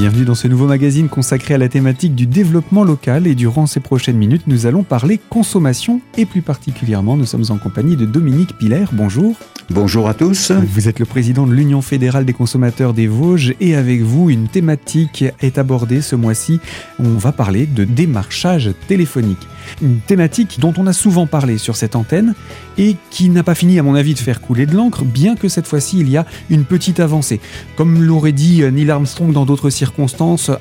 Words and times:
Bienvenue 0.00 0.24
dans 0.24 0.34
ce 0.34 0.48
nouveau 0.48 0.66
magazine 0.66 1.10
consacré 1.10 1.52
à 1.52 1.58
la 1.58 1.68
thématique 1.68 2.14
du 2.14 2.26
développement 2.26 2.84
local 2.84 3.26
et 3.26 3.34
durant 3.34 3.66
ces 3.66 3.80
prochaines 3.80 4.16
minutes, 4.16 4.46
nous 4.46 4.64
allons 4.64 4.82
parler 4.82 5.20
consommation 5.28 6.00
et 6.16 6.24
plus 6.24 6.40
particulièrement, 6.40 7.18
nous 7.18 7.26
sommes 7.26 7.44
en 7.50 7.58
compagnie 7.58 7.96
de 7.96 8.06
Dominique 8.06 8.56
Piller. 8.56 8.86
Bonjour. 8.92 9.36
Bonjour 9.68 10.08
à 10.08 10.14
tous. 10.14 10.50
Vous 10.50 10.88
êtes 10.88 10.98
le 10.98 11.04
président 11.04 11.46
de 11.46 11.52
l'Union 11.52 11.80
fédérale 11.80 12.24
des 12.24 12.32
consommateurs 12.32 12.92
des 12.92 13.06
Vosges 13.06 13.54
et 13.60 13.76
avec 13.76 14.00
vous, 14.00 14.30
une 14.30 14.48
thématique 14.48 15.24
est 15.40 15.58
abordée 15.58 16.00
ce 16.00 16.16
mois-ci. 16.16 16.58
On 16.98 17.10
va 17.10 17.30
parler 17.30 17.66
de 17.66 17.84
démarchage 17.84 18.70
téléphonique. 18.88 19.46
Une 19.80 20.00
thématique 20.00 20.58
dont 20.58 20.74
on 20.76 20.88
a 20.88 20.92
souvent 20.92 21.28
parlé 21.28 21.56
sur 21.56 21.76
cette 21.76 21.94
antenne 21.94 22.34
et 22.78 22.96
qui 23.10 23.28
n'a 23.28 23.44
pas 23.44 23.54
fini, 23.54 23.78
à 23.78 23.84
mon 23.84 23.94
avis, 23.94 24.14
de 24.14 24.18
faire 24.18 24.40
couler 24.40 24.66
de 24.66 24.74
l'encre, 24.74 25.04
bien 25.04 25.36
que 25.36 25.48
cette 25.48 25.68
fois-ci, 25.68 26.00
il 26.00 26.10
y 26.10 26.16
a 26.16 26.26
une 26.48 26.64
petite 26.64 26.98
avancée. 26.98 27.38
Comme 27.76 28.02
l'aurait 28.02 28.32
dit 28.32 28.64
Neil 28.72 28.90
Armstrong 28.90 29.32
dans 29.32 29.44
d'autres 29.44 29.70
circonstances, 29.70 29.89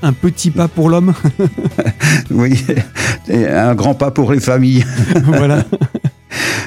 un 0.02 0.14
petit 0.14 0.52
pas 0.52 0.68
pour 0.68 0.90
l'homme. 0.90 1.14
oui, 2.32 2.64
et 3.28 3.48
un 3.48 3.76
grand 3.76 3.94
pas 3.94 4.12
pour 4.12 4.32
les 4.32 4.40
familles. 4.40 4.86
voilà. 5.24 5.64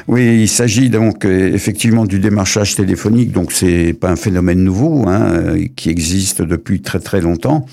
Oui, 0.08 0.42
il 0.42 0.48
s'agit 0.48 0.90
donc 0.90 1.24
euh, 1.24 1.52
effectivement 1.54 2.04
du 2.04 2.18
démarchage 2.18 2.74
téléphonique, 2.74 3.30
donc 3.30 3.52
c'est 3.52 3.92
pas 3.92 4.10
un 4.10 4.16
phénomène 4.16 4.62
nouveau, 4.62 5.06
hein, 5.06 5.32
euh, 5.32 5.64
qui 5.76 5.90
existe 5.90 6.42
depuis 6.42 6.82
très 6.82 6.98
très 6.98 7.20
longtemps. 7.20 7.64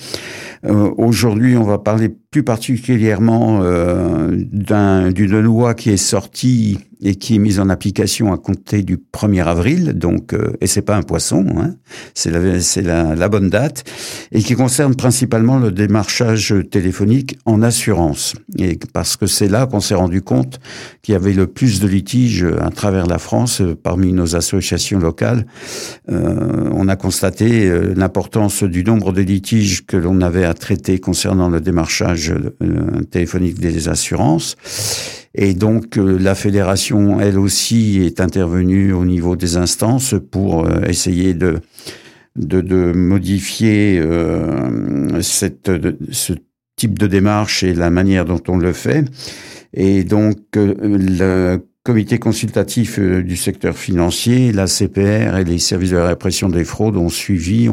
Euh, 0.66 0.90
Aujourd'hui, 0.98 1.58
on 1.58 1.64
va 1.64 1.78
parler 1.78 2.10
plus 2.32 2.44
particulièrement 2.44 3.60
euh, 3.64 4.36
d'une 4.36 5.40
loi 5.40 5.74
qui 5.74 5.90
est 5.90 5.98
sortie 5.98 6.80
et 7.02 7.16
qui 7.16 7.36
est 7.36 7.40
mise 7.40 7.60
en 7.60 7.70
application 7.70 8.34
à 8.34 8.38
compter 8.38 8.84
du 8.84 8.98
1er 8.98 9.46
avril, 9.46 9.94
donc 9.94 10.34
euh, 10.34 10.54
et 10.62 10.68
c'est 10.68 10.82
pas 10.82 10.96
un 10.96 11.02
poisson, 11.02 11.46
hein, 11.58 11.76
c'est 12.14 12.32
la, 12.32 12.40
la, 12.82 13.16
la, 13.16 13.30
bonne 13.30 13.50
date, 13.50 13.84
et 14.32 14.42
qui 14.42 14.56
concerne 14.56 14.96
principalement 14.96 15.60
le 15.60 15.72
démarchage 15.72 16.54
téléphonique 16.72 17.38
en 17.46 17.62
assurance, 17.62 18.36
et 18.58 18.78
parce 18.94 19.18
que 19.18 19.28
c'est 19.28 19.48
là 19.48 19.66
qu'on 19.66 19.80
s'est 19.80 19.96
rendu 19.96 20.22
compte 20.22 20.60
qu'il 21.02 21.14
y 21.14 21.16
avait 21.16 21.34
le 21.34 21.48
plus 21.48 21.80
de 21.80 21.88
litiges 21.88 22.46
à 22.60 22.70
travers 22.70 23.08
la 23.08 23.18
France 23.18 23.62
parmi 23.84 24.14
nos 24.14 24.36
associations 24.36 25.00
locales. 25.00 25.46
Euh, 26.10 26.70
on 26.74 26.88
a 26.88 26.96
constaté 26.96 27.68
euh, 27.68 27.94
l'importance 27.96 28.64
du 28.64 28.84
nombre 28.84 29.12
de 29.12 29.22
litiges 29.22 29.86
que 29.86 29.98
l'on 29.98 30.22
avait 30.22 30.46
à 30.46 30.54
traiter 30.54 31.00
concernant 31.00 31.50
le 31.50 31.62
démarchage 31.62 32.32
euh, 32.32 33.02
téléphonique 33.12 33.60
des 33.60 33.90
assurances. 33.90 34.56
Et 35.36 35.54
donc 35.54 35.98
euh, 35.98 36.18
la 36.18 36.36
fédération, 36.36 37.20
elle 37.20 37.38
aussi, 37.38 38.02
est 38.04 38.20
intervenue 38.20 38.94
au 38.94 39.06
niveau 39.06 39.36
des 39.36 39.58
instances 39.58 40.16
pour 40.32 40.66
euh, 40.66 40.82
essayer 40.88 41.34
de, 41.34 41.60
de, 42.36 42.62
de 42.62 42.92
modifier 42.94 44.02
cette, 45.22 45.72
ce 46.12 46.34
type 46.76 46.98
de 46.98 47.08
démarche 47.08 47.64
et 47.64 47.74
la 47.74 47.90
manière 47.90 48.26
dont 48.26 48.42
on 48.48 48.58
le 48.58 48.74
fait. 48.74 49.06
Et 49.74 50.04
donc 50.04 50.40
le 50.56 51.60
comité 51.90 52.20
consultatif 52.20 53.00
euh, 53.00 53.24
du 53.24 53.36
secteur 53.36 53.76
financier, 53.76 54.52
la 54.52 54.68
CPR 54.68 55.40
et 55.40 55.44
les 55.44 55.58
services 55.58 55.90
de 55.90 55.98
répression 55.98 56.48
des 56.48 56.64
fraudes 56.64 56.96
ont 56.98 57.10
suivi 57.10 57.68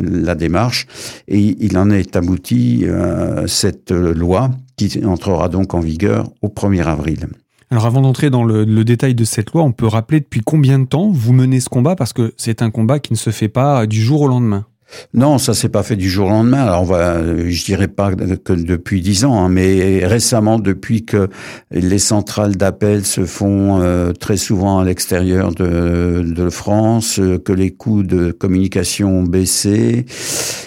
la 0.00 0.36
démarche 0.36 0.86
et 1.26 1.56
il 1.58 1.76
en 1.76 1.90
est 1.90 2.14
abouti 2.14 2.84
euh, 2.84 3.48
cette 3.48 3.90
loi 3.90 4.52
qui 4.76 5.04
entrera 5.04 5.48
donc 5.48 5.74
en 5.74 5.80
vigueur 5.80 6.30
au 6.40 6.50
1er 6.50 6.84
avril. 6.84 7.26
Alors 7.72 7.84
avant 7.84 8.00
d'entrer 8.00 8.30
dans 8.30 8.44
le, 8.44 8.64
le, 8.64 8.84
détail 8.84 9.16
de 9.16 9.24
cette 9.24 9.50
loi, 9.50 9.64
on 9.64 9.72
peut 9.72 9.88
rappeler 9.88 10.20
depuis 10.20 10.40
combien 10.40 10.78
de 10.78 10.84
temps 10.84 11.10
vous 11.10 11.32
menez 11.32 11.58
ce 11.58 11.68
combat? 11.68 11.96
Parce 11.96 12.12
que 12.12 12.34
c'est 12.36 12.62
un 12.62 12.70
combat 12.70 13.00
qui 13.00 13.12
ne 13.12 13.18
se 13.18 13.30
fait 13.30 13.48
pas 13.48 13.88
du 13.88 14.00
jour 14.00 14.20
au 14.20 14.28
lendemain. 14.28 14.66
Non, 15.14 15.38
ça 15.38 15.54
s'est 15.54 15.68
pas 15.68 15.82
fait 15.82 15.96
du 15.96 16.08
jour 16.08 16.26
au 16.26 16.30
lendemain. 16.30 16.62
Alors 16.62 16.82
on 16.82 16.86
va, 16.86 17.22
je 17.48 17.64
dirais 17.64 17.88
pas 17.88 18.12
que 18.12 18.52
depuis 18.52 19.00
dix 19.00 19.24
ans, 19.24 19.44
hein, 19.44 19.48
mais 19.48 20.04
récemment, 20.04 20.58
depuis 20.58 21.04
que 21.04 21.28
les 21.70 21.98
centrales 21.98 22.56
d'appel 22.56 23.04
se 23.04 23.24
font 23.24 23.80
euh, 23.80 24.12
très 24.12 24.36
souvent 24.36 24.78
à 24.78 24.84
l'extérieur 24.84 25.54
de, 25.54 26.22
de, 26.24 26.50
France, 26.50 27.20
que 27.44 27.52
les 27.52 27.70
coûts 27.70 28.02
de 28.02 28.30
communication 28.32 29.20
ont 29.20 29.22
baissé 29.22 30.06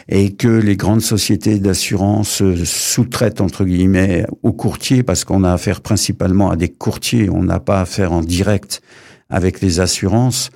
et 0.10 0.34
que 0.34 0.48
les 0.48 0.76
grandes 0.76 1.02
sociétés 1.02 1.60
d'assurance 1.60 2.42
sous-traitent 2.64 3.42
entre 3.42 3.66
guillemets 3.66 4.26
aux 4.44 4.54
courtiers 4.54 5.04
parce 5.04 5.24
qu'on 5.24 5.44
a 5.44 5.54
affaire 5.54 5.82
principalement 5.82 6.50
à 6.50 6.56
des 6.56 6.70
courtiers, 6.70 7.30
on 7.30 7.44
n'a 7.44 7.60
pas 7.60 7.82
affaire 7.82 8.12
en 8.12 8.22
direct 8.22 8.82
avec 9.30 9.62
les 9.62 9.80
assurances, 9.80 10.52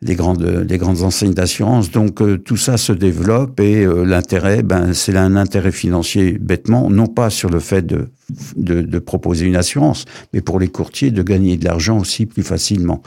les 0.00 0.14
grandes, 0.14 0.64
les 0.68 0.78
grandes 0.78 1.02
enseignes 1.02 1.34
d'assurance. 1.34 1.90
Donc 1.90 2.22
euh, 2.22 2.38
tout 2.38 2.56
ça 2.56 2.76
se 2.76 2.92
développe 2.92 3.58
et 3.58 3.84
euh, 3.84 4.04
l'intérêt, 4.04 4.62
ben, 4.62 4.94
c'est 4.94 5.16
un 5.16 5.34
intérêt 5.34 5.72
financier 5.72 6.38
bêtement, 6.38 6.88
non 6.88 7.08
pas 7.08 7.30
sur 7.30 7.50
le 7.50 7.58
fait 7.58 7.84
de, 7.84 8.10
de, 8.56 8.82
de, 8.82 8.98
proposer 9.00 9.46
une 9.46 9.56
assurance, 9.56 10.04
mais 10.32 10.40
pour 10.40 10.60
les 10.60 10.68
courtiers 10.68 11.10
de 11.10 11.22
gagner 11.22 11.56
de 11.56 11.64
l'argent 11.64 11.98
aussi 11.98 12.26
plus 12.26 12.44
facilement. 12.44 13.02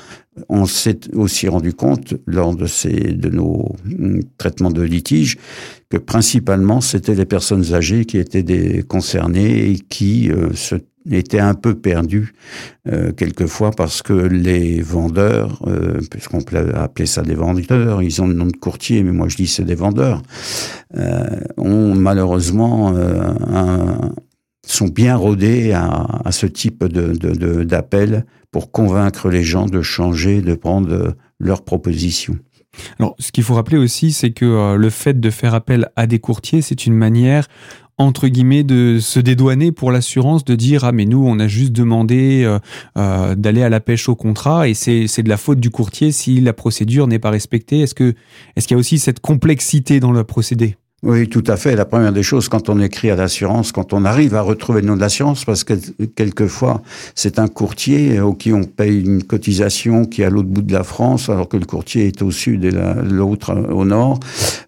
On 0.50 0.66
s'est 0.66 1.00
aussi 1.14 1.48
rendu 1.48 1.74
compte 1.74 2.16
lors 2.26 2.54
de, 2.54 2.66
ces, 2.66 2.92
de 2.92 3.30
nos 3.30 3.74
hum, 3.86 4.20
traitements 4.38 4.72
de 4.72 4.82
litige 4.82 5.38
que 5.90 5.98
principalement 5.98 6.82
c'était 6.82 7.16
les 7.16 7.26
personnes 7.26 7.74
âgées 7.74 8.04
qui 8.04 8.18
étaient 8.18 8.44
des, 8.44 8.84
concernées 8.84 9.72
et 9.72 9.80
qui 9.80 10.30
euh, 10.30 10.54
se 10.54 10.76
était 11.12 11.40
un 11.40 11.54
peu 11.54 11.76
perdu 11.76 12.34
euh, 12.88 13.12
quelquefois 13.12 13.72
parce 13.72 14.02
que 14.02 14.14
les 14.14 14.82
vendeurs, 14.82 15.62
euh, 15.68 16.00
puisqu'on 16.10 16.42
peut 16.42 16.74
appeler 16.76 17.06
ça 17.06 17.22
des 17.22 17.36
vendeurs, 17.36 18.02
ils 18.02 18.22
ont 18.22 18.28
le 18.28 18.34
nom 18.34 18.48
de 18.48 18.58
courtier, 18.58 19.04
mais 19.04 19.12
moi 19.12 19.28
je 19.28 19.36
dis 19.36 19.48
c'est 19.48 19.64
des 19.64 19.76
vendeurs, 19.76 20.22
euh, 20.98 21.24
ont 21.58 21.94
malheureusement 21.94 22.94
sont 24.68 24.88
bien 24.88 25.16
rodés 25.16 25.74
à, 25.74 26.22
à 26.26 26.32
ce 26.32 26.48
type 26.48 26.84
de, 26.86 27.64
d'appel 27.64 28.26
pour 28.52 28.72
convaincre 28.72 29.30
les 29.30 29.44
gens 29.44 29.68
de 29.68 29.82
changer, 29.84 30.42
de 30.42 30.56
prendre 30.56 31.16
leurs 31.40 31.64
propositions. 31.64 32.38
Alors, 33.00 33.16
ce 33.20 33.32
qu'il 33.32 33.44
faut 33.44 33.54
rappeler 33.54 33.78
aussi, 33.78 34.12
c'est 34.12 34.32
que 34.32 34.76
le 34.76 34.90
fait 34.90 35.20
de 35.20 35.30
faire 35.30 35.54
appel 35.54 35.90
à 35.96 36.08
des 36.08 36.20
courtiers, 36.20 36.62
c'est 36.62 36.86
une 36.86 36.96
manière 36.96 37.48
entre 37.98 38.28
guillemets 38.28 38.64
de 38.64 39.00
se 39.00 39.20
dédouaner 39.20 39.72
pour 39.72 39.92
l'assurance 39.92 40.44
de 40.44 40.56
dire 40.56 40.84
ah 40.84 40.92
mais 40.92 41.06
nous 41.06 41.26
on 41.26 41.40
a 41.40 41.48
juste 41.48 41.72
demandé 41.72 42.44
euh, 42.44 42.60
euh, 42.98 43.36
d'aller 43.36 43.64
à 43.64 43.70
la 43.70 43.80
pêche 43.80 44.10
au 44.10 44.16
contrat 44.16 44.68
et 44.68 44.74
c'est 44.74 45.24
de 45.24 45.30
la 45.30 45.38
faute 45.38 45.60
du 45.60 45.70
courtier 45.70 46.12
si 46.12 46.42
la 46.42 46.54
procédure 46.54 47.08
n'est 47.08 47.20
pas 47.20 47.30
respectée. 47.30 47.82
Est-ce 47.82 47.96
que 47.96 48.14
est-ce 48.56 48.68
qu'il 48.68 48.76
y 48.76 48.78
a 48.78 48.80
aussi 48.80 49.00
cette 49.00 49.20
complexité 49.20 50.00
dans 50.00 50.12
le 50.12 50.24
procédé? 50.24 50.76
Oui, 51.06 51.30
tout 51.30 51.44
à 51.46 51.56
fait. 51.56 51.76
La 51.76 51.86
première 51.86 52.12
des 52.12 52.24
choses, 52.24 52.50
quand 52.50 52.68
on 52.68 52.80
écrit 52.82 53.12
à 53.12 53.16
l'assurance, 53.16 53.72
quand 53.72 53.94
on 53.94 54.06
arrive 54.06 54.34
à 54.34 54.42
retrouver 54.42 54.82
le 54.82 54.88
nom 54.88 54.96
de 54.96 55.02
l'assurance, 55.02 55.46
parce 55.46 55.64
que 55.64 55.76
quelquefois, 56.16 56.82
c'est 57.14 57.38
un 57.38 57.48
courtier 57.48 58.20
au 58.20 58.34
qui 58.34 58.52
on 58.52 58.64
paye 58.64 59.02
une 59.02 59.22
cotisation 59.22 60.06
qui 60.06 60.24
est 60.24 60.26
à 60.26 60.32
l'autre 60.32 60.50
bout 60.50 60.64
de 60.64 60.74
la 60.74 60.84
France, 60.84 61.30
alors 61.30 61.48
que 61.48 61.58
le 61.58 61.66
courtier 61.68 62.08
est 62.08 62.24
au 62.24 62.32
sud 62.32 62.66
et 62.66 62.72
l'autre 63.04 63.56
au 63.72 63.86
nord. 63.86 64.20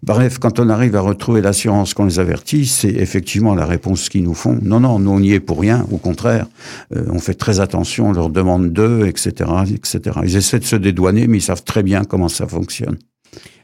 Bref, 0.04 0.38
quand 0.38 0.60
on 0.60 0.70
arrive 0.70 0.96
à 0.96 1.02
retrouver 1.02 1.42
l'assurance 1.42 1.96
qu'on 1.96 2.06
les 2.06 2.20
avertit, 2.20 2.68
c'est 2.68 2.94
effectivement 2.94 3.56
la 3.56 3.66
réponse 3.66 4.08
qu'ils 4.08 4.24
nous 4.24 4.36
font. 4.36 4.60
Non, 4.62 4.80
non, 4.80 5.00
nous 5.00 5.10
on 5.10 5.20
n'y 5.20 5.34
est 5.34 5.40
pour 5.40 5.60
rien. 5.60 5.88
Au 5.92 5.98
contraire, 5.98 6.46
euh, 6.96 7.04
on 7.10 7.18
fait 7.18 7.34
très 7.34 7.60
attention, 7.62 8.10
on 8.10 8.14
leur 8.14 8.30
demande 8.30 8.72
d'eux, 8.72 9.08
etc., 9.08 9.50
etc. 9.74 10.20
Ils 10.24 10.36
essaient 10.36 10.60
de 10.60 10.66
se 10.66 10.76
dédouaner, 10.76 11.26
mais 11.26 11.40
ils 11.40 11.42
savent 11.42 11.64
très 11.64 11.82
bien 11.82 12.04
comment 12.04 12.30
ça 12.30 12.46
fonctionne. 12.46 12.98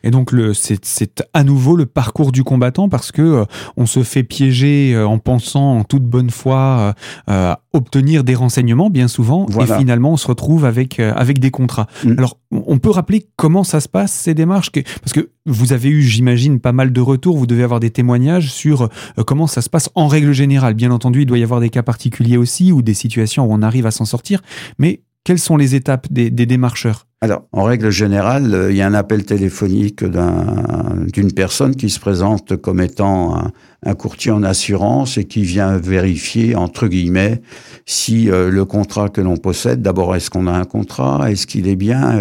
Et 0.04 0.12
donc 0.12 0.32
c'est 0.54 1.24
à 1.34 1.44
nouveau 1.44 1.76
le 1.76 1.86
parcours 1.86 2.32
du 2.32 2.44
combattant 2.44 2.90
parce 2.90 3.12
que 3.12 3.22
euh, 3.22 3.46
on 3.78 3.86
se 3.86 4.04
fait 4.04 4.24
piéger 4.24 4.94
euh, 4.94 5.08
en 5.08 5.18
pensant 5.18 5.78
en 5.78 5.84
toute 5.84 6.04
bonne 6.04 6.30
foi 6.30 6.94
euh, 7.30 7.56
obtenir 7.72 8.24
des 8.24 8.36
renseignements 8.36 8.90
bien 8.90 9.08
souvent 9.08 9.46
voilà. 9.50 9.76
et 9.76 9.80
finalement 9.80 10.12
on 10.12 10.18
se 10.18 10.28
retrouve 10.28 10.66
avec 10.66 11.00
avec 11.00 11.40
des 11.40 11.52
contrats. 11.52 11.88
Mmh. 12.04 12.16
Alors 12.18 12.38
on 12.52 12.78
peut 12.78 12.90
rappeler 12.90 13.26
comment 13.38 13.64
ça 13.64 13.80
se 13.80 13.88
passe 13.88 14.12
ces 14.12 14.34
démarches 14.34 14.72
que, 14.72 14.82
parce 15.02 15.14
que 15.14 15.30
vous 15.46 15.74
avez 15.74 15.90
eu 15.90 16.02
j'imagine 16.02 16.60
pas 16.60 16.74
mal 16.74 16.92
de 16.92 17.02
retours, 17.02 17.38
vous 17.38 17.48
devez 17.48 17.64
avoir 17.64 17.80
des 17.80 17.90
témoignages 17.90 18.52
sur 18.52 18.90
comment 19.26 19.48
ça 19.48 19.62
se 19.62 19.70
passe 19.70 19.90
en 19.96 20.08
règle 20.08 20.34
générale. 20.34 20.74
Bien 20.74 20.92
entendu, 20.92 21.22
il 21.22 21.26
doit 21.26 21.38
y 21.38 21.44
avoir 21.44 21.60
des 21.60 21.70
cas 21.70 21.84
particuliers 21.84 22.38
aussi 22.38 22.72
ou 22.72 22.82
des 22.82 22.94
situations 22.94 23.46
où 23.46 23.54
on 23.54 23.62
arrive 23.62 23.86
à 23.86 23.92
s'en 23.92 24.06
sortir, 24.06 24.42
mais 24.78 25.02
quelles 25.24 25.40
sont 25.40 25.58
les 25.58 25.76
étapes 25.76 26.12
des, 26.12 26.30
démarcheurs? 26.30 27.08
Alors, 27.22 27.44
en 27.54 27.64
règle 27.64 27.90
générale, 27.90 28.54
euh, 28.54 28.72
il 28.72 28.76
y 28.76 28.82
a 28.82 28.88
un 28.88 28.94
appel 28.94 29.24
téléphonique 29.24 30.04
d'une 30.04 30.20
un, 30.20 31.30
personne 31.34 31.74
qui 31.74 31.90
se 31.90 32.02
présente 32.02 32.58
comme 32.58 32.82
étant 32.82 33.52
un, 33.86 33.94
courtier 33.94 34.32
en 34.32 34.44
assurance 34.44 35.18
et 35.18 35.24
qui 35.24 35.44
vient 35.44 35.78
vérifier, 35.78 36.58
entre 36.58 36.88
guillemets, 36.88 37.42
si 37.86 38.30
euh, 38.30 38.50
le 38.50 38.66
contrat 38.66 39.08
que 39.08 39.22
l'on 39.22 39.38
possède, 39.38 39.82
d'abord, 39.82 40.14
est-ce 40.18 40.30
qu'on 40.30 40.48
a 40.48 40.52
un 40.52 40.66
contrat, 40.66 41.32
est-ce 41.32 41.48
qu'il 41.48 41.70
est 41.70 41.78
bien, 41.78 42.20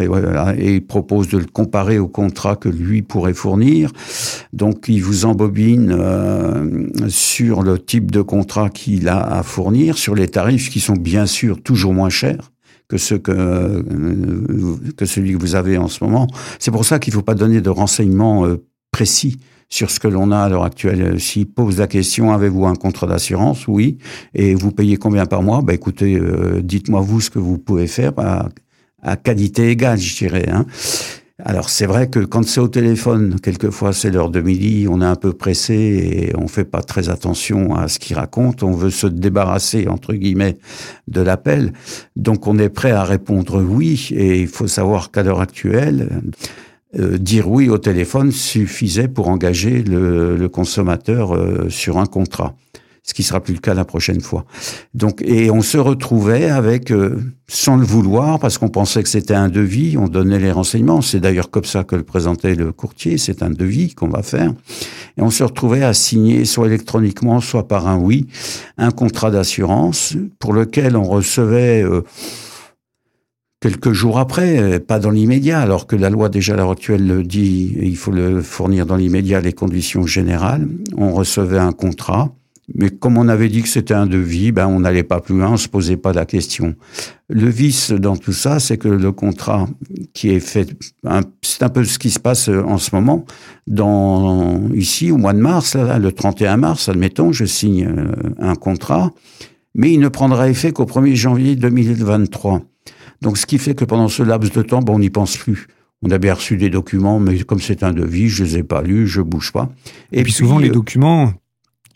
et 0.56 0.74
il 0.74 0.86
propose 0.86 1.26
de 1.26 1.38
le 1.38 1.46
comparer 1.46 1.98
au 1.98 2.06
contrat 2.06 2.54
que 2.54 2.68
lui 2.68 3.02
pourrait 3.02 3.34
fournir. 3.34 3.90
Donc, 4.52 4.84
il 4.86 5.02
vous 5.02 5.24
embobine 5.24 5.92
euh, 5.98 6.86
sur 7.08 7.62
le 7.62 7.80
type 7.80 8.12
de 8.12 8.22
contrat 8.22 8.70
qu'il 8.70 9.08
a 9.08 9.18
à 9.20 9.42
fournir, 9.42 9.98
sur 9.98 10.14
les 10.14 10.28
tarifs 10.28 10.70
qui 10.70 10.78
sont 10.78 10.94
bien 10.94 11.26
sûr 11.26 11.60
toujours 11.60 11.92
moins 11.92 12.10
chers 12.10 12.51
euh, 12.94 13.82
que 14.96 15.04
celui 15.04 15.32
que 15.32 15.38
vous 15.38 15.54
avez 15.54 15.78
en 15.78 15.88
ce 15.88 16.02
moment. 16.04 16.26
C'est 16.58 16.70
pour 16.70 16.84
ça 16.84 16.98
qu'il 16.98 17.12
ne 17.12 17.16
faut 17.16 17.22
pas 17.22 17.34
donner 17.34 17.60
de 17.60 17.70
renseignements 17.70 18.46
euh, 18.46 18.64
précis 18.90 19.38
sur 19.68 19.90
ce 19.90 19.98
que 20.00 20.08
l'on 20.08 20.32
a 20.32 20.38
à 20.38 20.48
l'heure 20.48 20.64
actuelle. 20.64 21.18
S'il 21.18 21.46
pose 21.46 21.78
la 21.78 21.86
question, 21.86 22.32
avez-vous 22.32 22.66
un 22.66 22.74
contrat 22.74 23.06
d'assurance? 23.06 23.66
Oui. 23.66 23.98
Et 24.34 24.54
vous 24.54 24.70
payez 24.70 24.96
combien 24.98 25.24
par 25.24 25.42
mois? 25.42 25.62
Ben 25.62 25.72
écoutez, 25.72 26.20
dites-moi 26.62 27.00
vous 27.00 27.22
ce 27.22 27.30
que 27.30 27.38
vous 27.38 27.56
pouvez 27.56 27.86
faire 27.86 28.12
à, 28.18 28.50
à 29.02 29.16
qualité 29.16 29.70
égale, 29.70 29.98
je 29.98 30.16
dirais. 30.16 30.46
Hein. 30.50 30.66
Alors 31.44 31.70
c'est 31.70 31.86
vrai 31.86 32.08
que 32.08 32.20
quand 32.20 32.44
c'est 32.46 32.60
au 32.60 32.68
téléphone, 32.68 33.40
quelquefois 33.40 33.92
c'est 33.92 34.12
l'heure 34.12 34.30
de 34.30 34.40
midi, 34.40 34.86
on 34.88 35.02
est 35.02 35.06
un 35.06 35.16
peu 35.16 35.32
pressé 35.32 35.74
et 35.74 36.36
on 36.36 36.46
fait 36.46 36.64
pas 36.64 36.82
très 36.82 37.08
attention 37.08 37.74
à 37.74 37.88
ce 37.88 37.98
qu'il 37.98 38.16
raconte. 38.16 38.62
On 38.62 38.70
veut 38.70 38.90
se 38.90 39.08
débarrasser 39.08 39.88
entre 39.88 40.14
guillemets 40.14 40.56
de 41.08 41.20
l'appel, 41.20 41.72
donc 42.14 42.46
on 42.46 42.58
est 42.58 42.68
prêt 42.68 42.92
à 42.92 43.02
répondre 43.02 43.60
oui. 43.60 44.08
Et 44.12 44.40
il 44.40 44.46
faut 44.46 44.68
savoir 44.68 45.10
qu'à 45.10 45.24
l'heure 45.24 45.40
actuelle, 45.40 46.22
euh, 47.00 47.18
dire 47.18 47.50
oui 47.50 47.68
au 47.68 47.78
téléphone 47.78 48.30
suffisait 48.30 49.08
pour 49.08 49.28
engager 49.28 49.82
le, 49.82 50.48
consommateur 50.48 51.34
euh, 51.34 51.68
sur 51.70 51.98
un 51.98 52.06
contrat 52.06 52.54
ce 53.04 53.14
qui 53.14 53.24
sera 53.24 53.40
plus 53.40 53.54
le 53.54 53.60
cas 53.60 53.74
la 53.74 53.84
prochaine 53.84 54.20
fois. 54.20 54.44
Donc, 54.94 55.22
et 55.22 55.50
on 55.50 55.60
se 55.60 55.76
retrouvait 55.76 56.48
avec, 56.48 56.92
euh, 56.92 57.20
sans 57.48 57.76
le 57.76 57.84
vouloir, 57.84 58.38
parce 58.38 58.58
qu'on 58.58 58.68
pensait 58.68 59.02
que 59.02 59.08
c'était 59.08 59.34
un 59.34 59.48
devis, 59.48 59.96
on 59.98 60.06
donnait 60.06 60.38
les 60.38 60.52
renseignements. 60.52 61.02
C'est 61.02 61.18
d'ailleurs 61.18 61.50
comme 61.50 61.64
ça 61.64 61.82
que 61.82 61.96
le 61.96 62.04
présentait 62.04 62.54
le 62.54 62.70
courtier. 62.70 63.18
C'est 63.18 63.42
un 63.42 63.50
devis 63.50 63.94
qu'on 63.94 64.08
va 64.08 64.22
faire, 64.22 64.52
et 65.16 65.22
on 65.22 65.30
se 65.30 65.42
retrouvait 65.42 65.82
à 65.82 65.94
signer 65.94 66.44
soit 66.44 66.66
électroniquement, 66.66 67.40
soit 67.40 67.66
par 67.66 67.88
un 67.88 67.98
oui, 67.98 68.28
un 68.78 68.92
contrat 68.92 69.32
d'assurance 69.32 70.14
pour 70.38 70.52
lequel 70.52 70.96
on 70.96 71.04
recevait 71.04 71.82
euh, 71.82 72.02
quelques 73.60 73.92
jours 73.92 74.20
après, 74.20 74.58
euh, 74.58 74.78
pas 74.78 75.00
dans 75.00 75.10
l'immédiat, 75.10 75.60
alors 75.60 75.88
que 75.88 75.96
la 75.96 76.08
loi 76.08 76.28
déjà 76.28 76.54
à 76.54 76.56
l'heure 76.56 76.70
actuelle 76.70 77.04
le 77.04 77.24
dit, 77.24 77.76
il 77.80 77.96
faut 77.96 78.12
le 78.12 78.42
fournir 78.42 78.86
dans 78.86 78.96
l'immédiat 78.96 79.40
les 79.40 79.52
conditions 79.52 80.06
générales. 80.06 80.68
On 80.96 81.12
recevait 81.12 81.58
un 81.58 81.72
contrat 81.72 82.32
mais 82.74 82.90
comme 82.90 83.18
on 83.18 83.28
avait 83.28 83.48
dit 83.48 83.62
que 83.62 83.68
c'était 83.68 83.94
un 83.94 84.06
devis, 84.06 84.52
ben 84.52 84.66
on 84.66 84.80
n'allait 84.80 85.02
pas 85.02 85.20
plus 85.20 85.36
loin, 85.36 85.50
on 85.52 85.56
se 85.56 85.68
posait 85.68 85.96
pas 85.96 86.12
la 86.12 86.24
question. 86.24 86.74
Le 87.28 87.48
vice 87.48 87.90
dans 87.90 88.16
tout 88.16 88.32
ça, 88.32 88.60
c'est 88.60 88.78
que 88.78 88.88
le 88.88 89.12
contrat 89.12 89.68
qui 90.14 90.30
est 90.30 90.40
fait, 90.40 90.68
c'est 91.42 91.62
un 91.62 91.68
peu 91.68 91.84
ce 91.84 91.98
qui 91.98 92.10
se 92.10 92.20
passe 92.20 92.48
euh, 92.48 92.62
en 92.62 92.78
ce 92.78 92.94
moment. 92.94 93.24
Dans 93.66 94.62
ici 94.74 95.10
au 95.10 95.16
mois 95.16 95.32
de 95.32 95.40
mars, 95.40 95.76
le 95.76 96.12
31 96.12 96.56
mars, 96.56 96.88
admettons, 96.88 97.32
je 97.32 97.44
signe 97.44 97.86
euh, 97.86 98.06
un 98.38 98.54
contrat, 98.54 99.12
mais 99.74 99.92
il 99.92 100.00
ne 100.00 100.08
prendra 100.08 100.48
effet 100.48 100.72
qu'au 100.72 100.84
1er 100.84 101.14
janvier 101.14 101.56
2023. 101.56 102.62
Donc, 103.22 103.38
ce 103.38 103.46
qui 103.46 103.58
fait 103.58 103.74
que 103.74 103.84
pendant 103.84 104.08
ce 104.08 104.22
laps 104.22 104.52
de 104.52 104.62
temps, 104.62 104.82
ben, 104.82 104.92
on 104.94 104.98
n'y 104.98 105.10
pense 105.10 105.36
plus. 105.36 105.68
On 106.02 106.10
a 106.10 106.18
bien 106.18 106.34
reçu 106.34 106.56
des 106.56 106.70
documents, 106.70 107.20
mais 107.20 107.38
comme 107.44 107.60
c'est 107.60 107.84
un 107.84 107.92
devis, 107.92 108.28
je 108.28 108.42
les 108.42 108.58
ai 108.58 108.62
pas 108.64 108.82
lus, 108.82 109.06
je 109.06 109.20
bouge 109.20 109.52
pas. 109.52 109.70
Et, 110.10 110.24
puis, 110.24 110.32
souvent, 110.32 110.58
les 110.58 110.70
euh, 110.70 110.72
documents, 110.72 111.32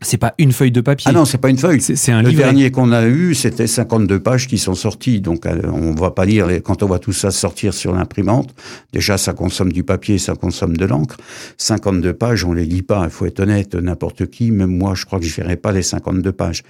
c'est 0.02 0.18
pas 0.18 0.34
une 0.38 0.52
feuille 0.52 0.72
de 0.72 0.80
papier. 0.80 1.06
Ah 1.08 1.12
non, 1.12 1.24
c'est 1.24 1.38
pas 1.38 1.48
une 1.48 1.58
feuille. 1.58 1.80
C'est 1.80 2.12
un 2.12 2.22
Le 2.22 2.32
dernier 2.32 2.70
qu'on 2.70 2.92
a 2.92 3.06
eu, 3.06 3.34
c'était 3.34 3.66
52 3.66 4.20
pages 4.20 4.46
qui 4.46 4.58
sont 4.58 4.74
sorties. 4.74 5.20
Donc, 5.20 5.46
euh, 5.46 5.60
on 5.72 5.94
va 5.94 6.10
pas 6.10 6.26
lire, 6.26 6.48
quand 6.62 6.82
on 6.82 6.86
voit 6.86 6.98
tout 6.98 7.12
ça 7.12 7.30
sortir 7.30 7.72
sur 7.72 7.94
l'imprimante, 7.94 8.54
déjà, 8.92 9.16
ça 9.16 9.32
consomme 9.32 9.72
du 9.72 9.84
papier, 9.84 10.18
ça 10.18 10.34
consomme 10.34 10.76
de 10.76 10.84
l'encre. 10.84 11.16
52 11.56 12.12
pages, 12.12 12.44
on 12.44 12.52
les 12.52 12.66
lit 12.66 12.82
pas. 12.82 13.02
Il 13.04 13.10
faut 13.10 13.26
être 13.26 13.40
honnête, 13.40 13.74
n'importe 13.74 14.26
qui, 14.26 14.50
même 14.50 14.76
moi, 14.76 14.94
je 14.94 15.06
crois 15.06 15.18
que 15.18 15.24
je 15.24 15.34
verrai 15.34 15.56
pas 15.56 15.72
les 15.72 15.82
52 15.82 16.32
pages. 16.32 16.62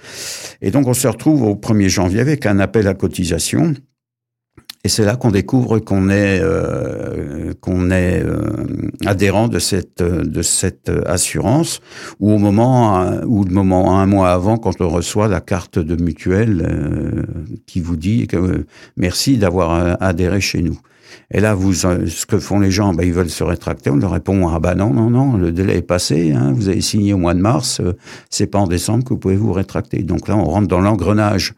Et 0.61 0.71
donc, 0.71 0.87
on 0.87 0.93
se 0.93 1.07
retrouve 1.07 1.43
au 1.43 1.55
1er 1.55 1.89
janvier 1.89 2.21
avec 2.21 2.45
un 2.45 2.59
appel 2.59 2.87
à 2.87 2.93
cotisation 2.93 3.73
et 4.83 4.89
c'est 4.89 5.03
là 5.03 5.15
qu'on 5.15 5.31
découvre 5.31 5.79
qu'on 5.79 6.09
est 6.09 6.39
euh, 6.41 7.53
qu'on 7.59 7.89
est 7.91 8.23
euh, 8.23 8.89
adhérent 9.05 9.47
de 9.47 9.59
cette 9.59 10.01
de 10.01 10.41
cette 10.41 10.91
assurance. 11.05 11.81
Ou 12.19 12.31
au 12.31 12.37
moment 12.37 13.05
ou 13.25 13.43
le 13.43 13.53
moment 13.53 13.99
un 13.99 14.05
mois 14.05 14.29
avant, 14.29 14.57
quand 14.57 14.79
on 14.79 14.87
reçoit 14.87 15.27
la 15.27 15.41
carte 15.41 15.79
de 15.79 16.01
mutuelle 16.01 16.65
euh, 16.69 17.23
qui 17.65 17.81
vous 17.81 17.97
dit 17.97 18.27
que 18.27 18.65
merci 18.95 19.37
d'avoir 19.37 19.97
adhéré 20.01 20.39
chez 20.39 20.61
nous. 20.61 20.79
Et 21.31 21.39
là, 21.39 21.53
vous, 21.53 21.73
ce 21.73 22.25
que 22.25 22.37
font 22.37 22.59
les 22.59 22.71
gens, 22.71 22.93
ben, 22.93 23.03
ils 23.03 23.13
veulent 23.13 23.29
se 23.29 23.43
rétracter. 23.43 23.89
On 23.89 23.95
leur 23.95 24.11
répond 24.11 24.47
ah 24.49 24.59
bah 24.59 24.75
non 24.75 24.93
non 24.93 25.09
non, 25.09 25.37
le 25.37 25.51
délai 25.51 25.77
est 25.77 25.81
passé. 25.81 26.31
Hein, 26.31 26.53
vous 26.53 26.69
avez 26.69 26.81
signé 26.81 27.13
au 27.13 27.17
mois 27.17 27.33
de 27.33 27.41
mars, 27.41 27.81
c'est 28.29 28.47
pas 28.47 28.59
en 28.59 28.67
décembre 28.67 29.03
que 29.03 29.09
vous 29.09 29.19
pouvez 29.19 29.35
vous 29.35 29.51
rétracter. 29.53 30.03
Donc 30.03 30.27
là, 30.27 30.37
on 30.37 30.45
rentre 30.45 30.67
dans 30.67 30.81
l'engrenage 30.81 31.53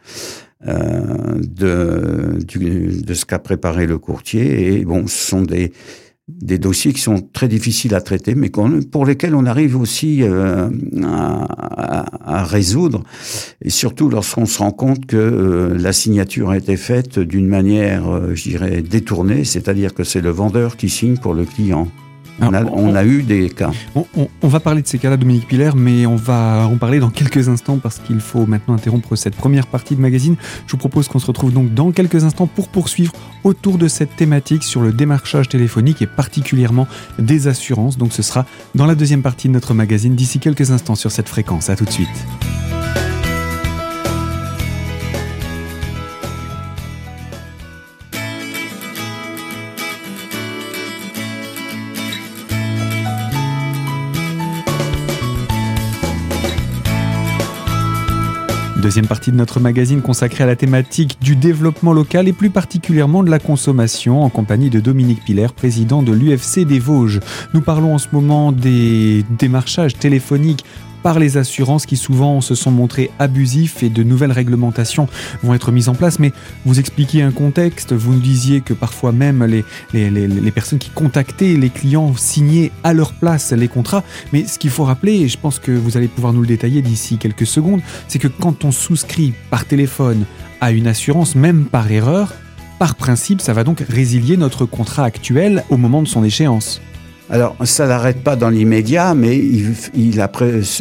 euh, 0.68 1.40
de, 1.40 2.40
de 2.42 3.14
ce 3.14 3.26
qu'a 3.26 3.40
préparé 3.40 3.88
le 3.88 3.98
courtier. 3.98 4.74
Et 4.74 4.86
bon, 4.86 5.08
ce 5.08 5.30
sont 5.30 5.42
des, 5.42 5.72
des 6.30 6.58
dossiers 6.58 6.94
qui 6.94 7.02
sont 7.02 7.22
très 7.34 7.48
difficiles 7.48 7.96
à 7.96 8.02
traiter, 8.02 8.36
mais 8.36 8.52
pour 8.92 9.06
lesquels 9.06 9.36
on 9.36 9.46
arrive 9.46 9.80
aussi 9.80 10.22
euh, 10.24 10.70
à, 11.04 12.40
à, 12.40 12.44
résoudre, 12.44 13.04
et 13.62 13.70
surtout 13.70 14.10
lorsqu'on 14.10 14.46
se 14.46 14.60
rend 14.60 14.72
compte 14.72 15.06
que 15.06 15.18
euh, 15.18 15.78
la 15.78 15.94
signature 15.94 16.52
a 16.52 16.58
été 16.58 16.78
faite 16.78 17.20
d'une 17.20 17.48
manière, 17.48 18.10
euh, 18.10 18.36
je 18.36 18.50
dirais, 18.50 18.82
détournée, 18.82 19.44
c'est-à-dire 19.44 19.94
que 19.94 20.04
c'est 20.04 20.22
le 20.22 20.30
vendeur 20.30 20.78
qui 20.78 20.90
signe 20.90 21.18
pour 21.18 21.34
le 21.34 21.46
client. 21.46 21.88
On 22.42 22.96
a, 22.96 23.06
eu 23.06 23.24
des 23.24 23.50
cas. 23.50 23.72
On, 23.96 24.48
va 24.48 24.60
parler 24.60 24.82
de 24.82 24.88
ces 24.88 24.98
cas-là, 24.98 25.18
Dominique 25.18 25.48
Piller, 25.48 25.72
mais 25.76 26.06
on 26.06 26.16
va 26.16 26.68
en 26.68 26.78
parler 26.78 27.00
dans 27.00 27.10
quelques 27.10 27.50
instants 27.50 27.78
parce 27.78 28.00
qu'il 28.00 28.20
faut 28.20 28.46
maintenant 28.46 28.76
interrompre 28.76 29.16
cette 29.16 29.36
première 29.36 29.68
partie 29.68 29.96
de 29.96 30.02
magazine. 30.02 30.36
Je 30.68 30.72
vous 30.72 30.78
propose 30.78 31.08
qu'on 31.08 31.20
se 31.20 31.28
retrouve 31.28 31.54
donc 31.54 31.74
dans 31.74 31.92
quelques 31.92 32.24
instants 32.24 32.48
pour 32.48 32.70
poursuivre 32.70 33.14
autour 33.44 33.78
de 33.78 33.88
cette 33.88 34.16
thématique 34.16 34.64
sur 34.64 34.82
le 34.82 34.94
démarchage 34.94 35.50
téléphonique 35.50 36.02
et 36.02 36.08
particulièrement 36.08 36.88
des 37.18 37.48
assurances. 37.48 37.98
Donc 37.98 38.14
ce 38.14 38.22
sera 38.22 38.46
dans 38.76 38.86
la 38.86 38.96
deuxième 38.96 39.22
partie 39.22 39.48
de 39.48 39.54
notre 39.54 39.74
magazine 39.74 40.16
d'ici 40.16 40.40
quelques 40.40 40.72
instants 40.72 40.96
sur 40.96 41.12
cette 41.12 41.30
fréquence. 41.30 41.70
À 41.70 41.76
tout 41.76 41.86
de 41.86 41.92
suite. 41.92 42.08
Deuxième 58.82 59.08
partie 59.08 59.32
de 59.32 59.36
notre 59.36 59.60
magazine 59.60 60.02
consacrée 60.02 60.46
à 60.46 60.48
la 60.48 60.56
thématique 60.56 61.18
du 61.22 61.36
développement 61.36 61.92
local 61.92 62.30
et 62.30 62.34
plus 62.34 62.50
particulièrement 62.50 63.24
de 63.24 63.30
la 63.30 63.38
consommation 63.38 64.24
en 64.24 64.30
compagnie 64.30 64.70
de 64.70 64.80
Dominique 64.80 65.26
Piller, 65.26 65.48
président 65.54 66.02
de 66.02 66.14
l'UFC 66.14 66.66
des 66.66 66.80
Vosges. 66.80 67.20
Nous 67.54 67.60
parlons 67.60 67.94
en 67.94 67.98
ce 67.98 68.08
moment 68.14 68.54
des 68.54 69.26
démarchages 69.38 69.96
téléphoniques 69.98 70.64
par 71.02 71.20
les 71.20 71.38
assurances 71.38 71.86
qui 71.86 71.98
souvent 71.98 72.42
se 72.42 72.56
sont 72.56 72.72
montrés 72.72 73.12
abusifs 73.20 73.84
et 73.84 73.90
de 73.90 74.04
nouvelles 74.04 74.32
réglementations 74.32 75.08
vont 75.44 75.54
être 75.54 75.72
mises 75.72 75.90
en 75.90 75.96
place. 75.96 76.20
Mais 76.20 76.32
vous 76.66 76.80
expliquiez 76.80 77.22
un 77.22 77.32
contexte, 77.32 77.94
vous 77.94 78.14
nous 78.14 78.20
disiez 78.20 78.62
que 78.62 78.74
parfois 78.74 79.12
même 79.12 79.44
les, 79.46 79.64
les, 79.94 80.10
les, 80.10 80.52
personnes 80.52 80.80
qui 80.80 80.90
contactaient 80.90 81.56
les 81.56 81.70
clients 81.70 82.16
signaient 82.16 82.72
à 82.84 82.94
leur 82.94 83.14
place 83.14 83.52
les 83.52 83.68
contrats. 83.68 84.04
Mais 84.34 84.46
ce 84.46 84.60
qu'il 84.60 84.72
faut 84.72 84.84
rappeler, 84.84 85.14
et 85.14 85.28
je 85.28 85.38
pense 85.38 85.60
que 85.60 85.72
vous 85.72 85.98
allez 85.98 86.08
pouvoir 86.08 86.34
nous 86.34 86.42
le 86.42 86.48
détailler 86.48 86.82
d'ici 86.82 87.18
quelques 87.18 87.48
secondes, 87.48 87.82
c'est 88.08 88.20
que 88.20 88.28
quand 88.28 88.66
on 88.66 88.72
souscrit 88.72 89.34
par 89.50 89.66
téléphone 89.66 90.26
à 90.62 90.72
une 90.72 90.88
assurance, 90.88 91.36
même 91.36 91.66
par 91.66 91.92
erreur, 91.92 92.34
par 92.80 92.96
principe, 92.96 93.42
ça 93.42 93.54
va 93.54 93.64
donc 93.64 93.84
résilier 93.88 94.38
notre 94.38 94.66
contrat 94.66 95.04
actuel 95.04 95.64
au 95.70 95.78
moment 95.78 96.02
de 96.02 96.08
son 96.08 96.24
échéance. 96.24 96.82
Alors, 97.32 97.56
ça 97.64 97.88
n'arrête 97.88 98.24
pas 98.24 98.36
dans 98.36 98.50
l'immédiat, 98.50 99.14
mais 99.14 99.38
il, 99.38 99.76
il 99.94 100.16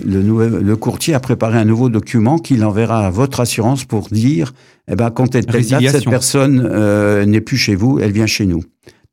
le, 0.07 0.49
le, 0.61 0.77
courtier 0.77 1.13
a 1.13 1.21
préparé 1.21 1.59
un 1.59 1.67
nouveau 1.67 1.91
document 1.91 2.39
qu'il 2.39 2.65
enverra 2.65 3.07
à 3.07 3.11
votre 3.11 3.41
assurance 3.41 3.85
pour 3.85 4.09
dire, 4.09 4.55
eh 4.91 4.97
ben, 4.97 5.11
quand 5.11 5.29
telle 5.29 5.45
date, 5.45 5.89
cette 5.89 6.09
personne 6.09 6.67
euh, 6.71 7.27
n'est 7.27 7.43
plus 7.43 7.59
chez 7.59 7.75
vous, 7.75 7.99
elle 8.01 8.13
vient 8.13 8.27
chez 8.27 8.47
nous. 8.47 8.63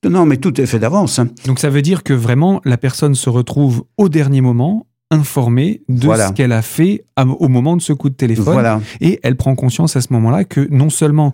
Non, 0.09 0.25
mais 0.25 0.37
tout 0.37 0.61
est 0.61 0.65
fait 0.65 0.79
d'avance. 0.79 1.19
Hein. 1.19 1.29
Donc 1.45 1.59
ça 1.59 1.69
veut 1.69 1.81
dire 1.81 2.03
que 2.03 2.13
vraiment 2.13 2.61
la 2.63 2.77
personne 2.77 3.15
se 3.15 3.29
retrouve 3.29 3.83
au 3.97 4.07
dernier 4.07 4.41
moment 4.41 4.85
informée 5.11 5.81
de 5.89 6.07
ce 6.07 6.33
qu'elle 6.33 6.51
a 6.51 6.61
fait 6.61 7.03
au 7.17 7.47
moment 7.47 7.75
de 7.75 7.81
ce 7.81 7.93
coup 7.93 8.09
de 8.09 8.15
téléphone. 8.15 8.53
Voilà. 8.53 8.81
Et 9.01 9.19
elle 9.23 9.35
prend 9.35 9.55
conscience 9.55 9.95
à 9.95 10.01
ce 10.01 10.11
moment-là 10.13 10.43
que 10.43 10.67
non 10.71 10.89
seulement 10.89 11.33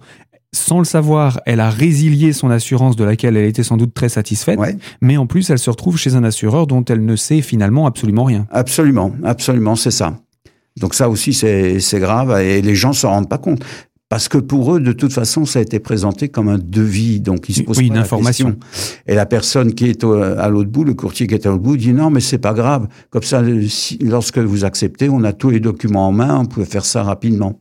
sans 0.54 0.80
le 0.80 0.86
savoir, 0.86 1.40
elle 1.46 1.60
a 1.60 1.70
résilié 1.70 2.34
son 2.34 2.50
assurance 2.50 2.96
de 2.96 3.04
laquelle 3.04 3.38
elle 3.38 3.46
était 3.46 3.64
sans 3.64 3.78
doute 3.78 3.94
très 3.94 4.10
satisfaite, 4.10 4.60
mais 5.02 5.18
en 5.18 5.26
plus, 5.26 5.50
elle 5.50 5.60
se 5.60 5.70
retrouve 5.70 5.98
chez 5.98 6.16
un 6.16 6.24
assureur 6.24 6.68
dont 6.68 6.84
elle 6.86 7.06
ne 7.06 7.16
sait 7.16 7.42
finalement 7.42 7.86
absolument 7.86 8.26
rien. 8.26 8.48
Absolument, 8.52 9.14
absolument, 9.24 9.76
c'est 9.76 9.92
ça. 9.92 10.18
Donc 10.80 10.94
ça 10.94 11.10
aussi, 11.10 11.34
c'est 11.34 12.00
grave 12.00 12.40
et 12.42 12.62
les 12.62 12.76
gens 12.76 12.94
s'en 12.94 13.10
rendent 13.10 13.30
pas 13.30 13.38
compte. 13.38 13.64
Parce 14.10 14.28
que 14.28 14.38
pour 14.38 14.76
eux, 14.76 14.82
de 14.82 14.92
toute 14.92 15.14
façon, 15.14 15.46
ça 15.46 15.60
a 15.60 15.62
été 15.62 15.80
présenté 15.80 16.28
comme 16.28 16.50
un 16.50 16.58
devis, 16.58 17.22
donc 17.22 17.48
ils 17.48 17.56
se 17.56 17.62
posent 17.62 17.80
une 17.80 17.96
information. 17.96 18.58
Et 19.08 19.16
la 19.16 19.26
personne 19.26 19.74
qui 19.74 19.86
est 19.86 20.04
à 20.04 20.50
l'autre 20.50 20.70
bout, 20.70 20.84
le 20.84 20.96
courtier 20.96 21.28
qui 21.28 21.34
est 21.34 21.46
à 21.46 21.50
l'autre 21.50 21.64
bout, 21.64 21.78
dit 21.78 21.94
non, 21.94 22.10
mais 22.10 22.20
c'est 22.20 22.38
pas 22.38 22.54
grave. 22.54 22.90
Comme 23.10 23.24
ça, 23.24 23.42
lorsque 24.02 24.38
vous 24.38 24.66
acceptez, 24.66 25.08
on 25.08 25.24
a 25.24 25.32
tous 25.32 25.50
les 25.50 25.62
documents 25.62 26.10
en 26.10 26.12
main, 26.12 26.40
on 26.40 26.46
peut 26.46 26.66
faire 26.66 26.84
ça 26.84 27.04
rapidement. 27.04 27.58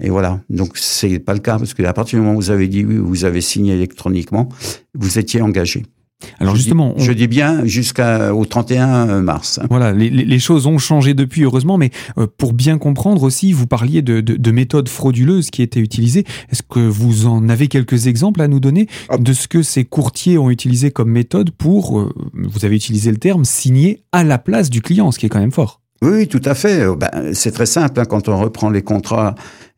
Et 0.00 0.10
voilà. 0.10 0.40
Donc, 0.50 0.78
c'est 0.78 1.18
pas 1.18 1.34
le 1.34 1.40
cas 1.40 1.58
parce 1.58 1.74
que 1.74 1.82
à 1.82 1.92
partir 1.92 2.18
du 2.18 2.24
moment 2.24 2.36
où 2.36 2.40
vous 2.40 2.50
avez 2.50 2.68
dit 2.68 2.84
oui, 2.84 2.96
vous 2.96 3.24
avez 3.24 3.40
signé 3.40 3.74
électroniquement, 3.74 4.48
vous 4.94 5.18
étiez 5.18 5.42
engagé. 5.42 5.84
Alors 6.38 6.54
je 6.54 6.60
justement, 6.60 6.94
dis, 6.96 7.04
je 7.04 7.12
dis 7.12 7.26
bien 7.28 7.64
jusqu'au 7.64 8.44
31 8.44 9.22
mars. 9.22 9.60
Voilà, 9.68 9.92
les, 9.92 10.38
choses 10.38 10.66
ont 10.66 10.78
changé 10.78 11.14
depuis, 11.14 11.42
heureusement, 11.42 11.78
mais 11.78 11.90
euh, 12.18 12.26
pour 12.36 12.52
bien 12.52 12.78
comprendre 12.78 13.22
aussi, 13.22 13.52
vous 13.52 13.66
parliez 13.66 14.02
de, 14.02 14.20
de, 14.20 14.50
méthodes 14.50 14.88
frauduleuses 14.88 15.50
qui 15.50 15.62
étaient 15.62 15.80
utilisées. 15.80 16.24
Est-ce 16.50 16.62
que 16.62 16.80
vous 16.80 17.26
en 17.26 17.48
avez 17.48 17.68
quelques 17.68 18.06
exemples 18.06 18.42
à 18.42 18.48
nous 18.48 18.60
donner 18.60 18.86
ah. 19.08 19.18
de 19.18 19.32
ce 19.32 19.48
que 19.48 19.62
ces 19.62 19.84
courtiers 19.84 20.38
ont 20.38 20.50
utilisé 20.50 20.90
comme 20.90 21.10
méthode 21.10 21.50
pour, 21.50 21.98
euh, 21.98 22.12
vous 22.34 22.64
avez 22.64 22.76
utilisé 22.76 23.10
le 23.10 23.18
terme, 23.18 23.44
signer 23.44 24.02
à 24.12 24.24
la 24.24 24.38
place 24.38 24.70
du 24.70 24.82
client, 24.82 25.10
ce 25.12 25.18
qui 25.18 25.26
est 25.26 25.30
quand 25.30 25.40
même 25.40 25.52
fort? 25.52 25.80
Oui, 26.02 26.28
tout 26.28 26.40
à 26.44 26.54
fait. 26.54 26.80
Euh, 26.80 26.96
ben, 26.96 27.32
c'est 27.34 27.52
très 27.52 27.66
simple. 27.66 28.00
Hein, 28.00 28.04
quand 28.06 28.28
on 28.28 28.38
reprend 28.38 28.70
les 28.70 28.82
contrats, 28.82 29.34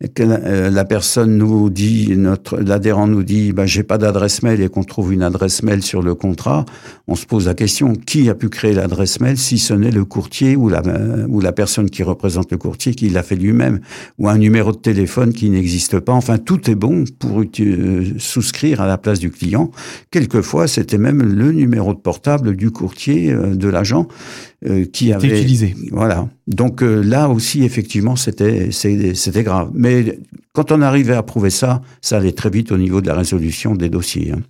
que 0.08 0.22
la, 0.22 0.34
euh, 0.36 0.84
personne 0.84 1.36
nous 1.36 1.70
dit, 1.70 2.16
notre 2.16 2.58
l'adhérent 2.58 3.06
nous 3.06 3.22
dit, 3.22 3.52
ben, 3.52 3.66
j'ai 3.66 3.82
pas 3.82 3.98
d'adresse 3.98 4.42
mail 4.42 4.60
et 4.60 4.68
qu'on 4.68 4.84
trouve 4.84 5.12
une 5.12 5.22
adresse 5.22 5.62
mail 5.62 5.82
sur 5.82 6.02
le 6.02 6.14
contrat, 6.14 6.64
on 7.06 7.14
se 7.14 7.26
pose 7.26 7.46
la 7.46 7.54
question 7.54 7.94
qui 7.94 8.28
a 8.28 8.34
pu 8.34 8.48
créer 8.48 8.72
l'adresse 8.72 9.20
mail 9.20 9.38
si 9.38 9.58
ce 9.58 9.74
n'est 9.74 9.90
le 9.90 10.04
courtier 10.04 10.56
ou 10.56 10.68
la 10.68 10.82
ou 11.28 11.40
la 11.40 11.52
personne 11.52 11.88
qui 11.90 12.02
représente 12.02 12.50
le 12.50 12.58
courtier 12.58 12.94
qui 12.94 13.08
l'a 13.08 13.22
fait 13.22 13.36
lui-même 13.36 13.80
ou 14.18 14.28
un 14.28 14.38
numéro 14.38 14.72
de 14.72 14.78
téléphone 14.78 15.32
qui 15.32 15.50
n'existe 15.50 16.00
pas. 16.00 16.12
Enfin, 16.12 16.38
tout 16.38 16.70
est 16.70 16.74
bon 16.74 17.04
pour 17.18 17.40
euh, 17.40 18.04
souscrire 18.18 18.80
à 18.80 18.86
la 18.86 18.98
place 18.98 19.18
du 19.18 19.30
client. 19.30 19.70
Quelquefois, 20.10 20.66
c'était 20.66 20.98
même 20.98 21.22
le 21.22 21.52
numéro 21.52 21.94
de 21.94 21.98
portable 21.98 22.56
du 22.56 22.70
courtier 22.70 23.32
de 23.32 23.68
l'agent 23.68 24.08
euh, 24.64 24.84
qui 24.84 25.12
avait 25.12 25.40
utilisé. 25.40 25.74
Voilà. 25.90 26.28
Donc 26.54 26.82
euh, 26.82 27.00
là 27.02 27.28
aussi, 27.28 27.64
effectivement, 27.64 28.16
c'était 28.16 28.70
c'était 28.70 29.42
grave. 29.42 29.70
Mais 29.74 30.18
quand 30.52 30.72
on 30.72 30.82
arrivait 30.82 31.14
à 31.14 31.22
prouver 31.22 31.50
ça, 31.50 31.82
ça 32.00 32.18
allait 32.18 32.32
très 32.32 32.50
vite 32.50 32.72
au 32.72 32.78
niveau 32.78 33.00
de 33.00 33.06
la 33.06 33.14
résolution 33.14 33.74
des 33.74 33.88
dossiers. 33.88 34.32
Hein. 34.32 34.40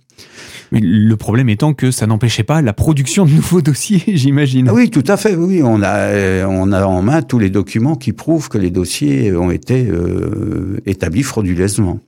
Mais 0.71 0.79
le 0.81 1.15
problème 1.17 1.49
étant 1.49 1.73
que 1.73 1.91
ça 1.91 2.07
n'empêchait 2.07 2.43
pas 2.43 2.61
la 2.61 2.73
production 2.73 3.25
de 3.25 3.31
nouveaux 3.31 3.61
dossiers, 3.69 4.01
j'imagine. 4.07 4.69
oui, 4.71 4.89
tout 4.89 5.03
à 5.07 5.17
fait. 5.17 5.35
Oui, 5.35 5.61
on 5.63 5.81
a 5.83 6.45
on 6.47 6.71
a 6.71 6.85
en 6.85 7.01
main 7.01 7.21
tous 7.21 7.39
les 7.39 7.49
documents 7.49 7.95
qui 7.95 8.11
prouvent 8.13 8.49
que 8.49 8.57
les 8.57 8.71
dossiers 8.71 9.35
ont 9.35 9.51
été 9.51 9.87
euh, 9.89 10.81
établis 10.85 11.23
frauduleusement 11.23 11.99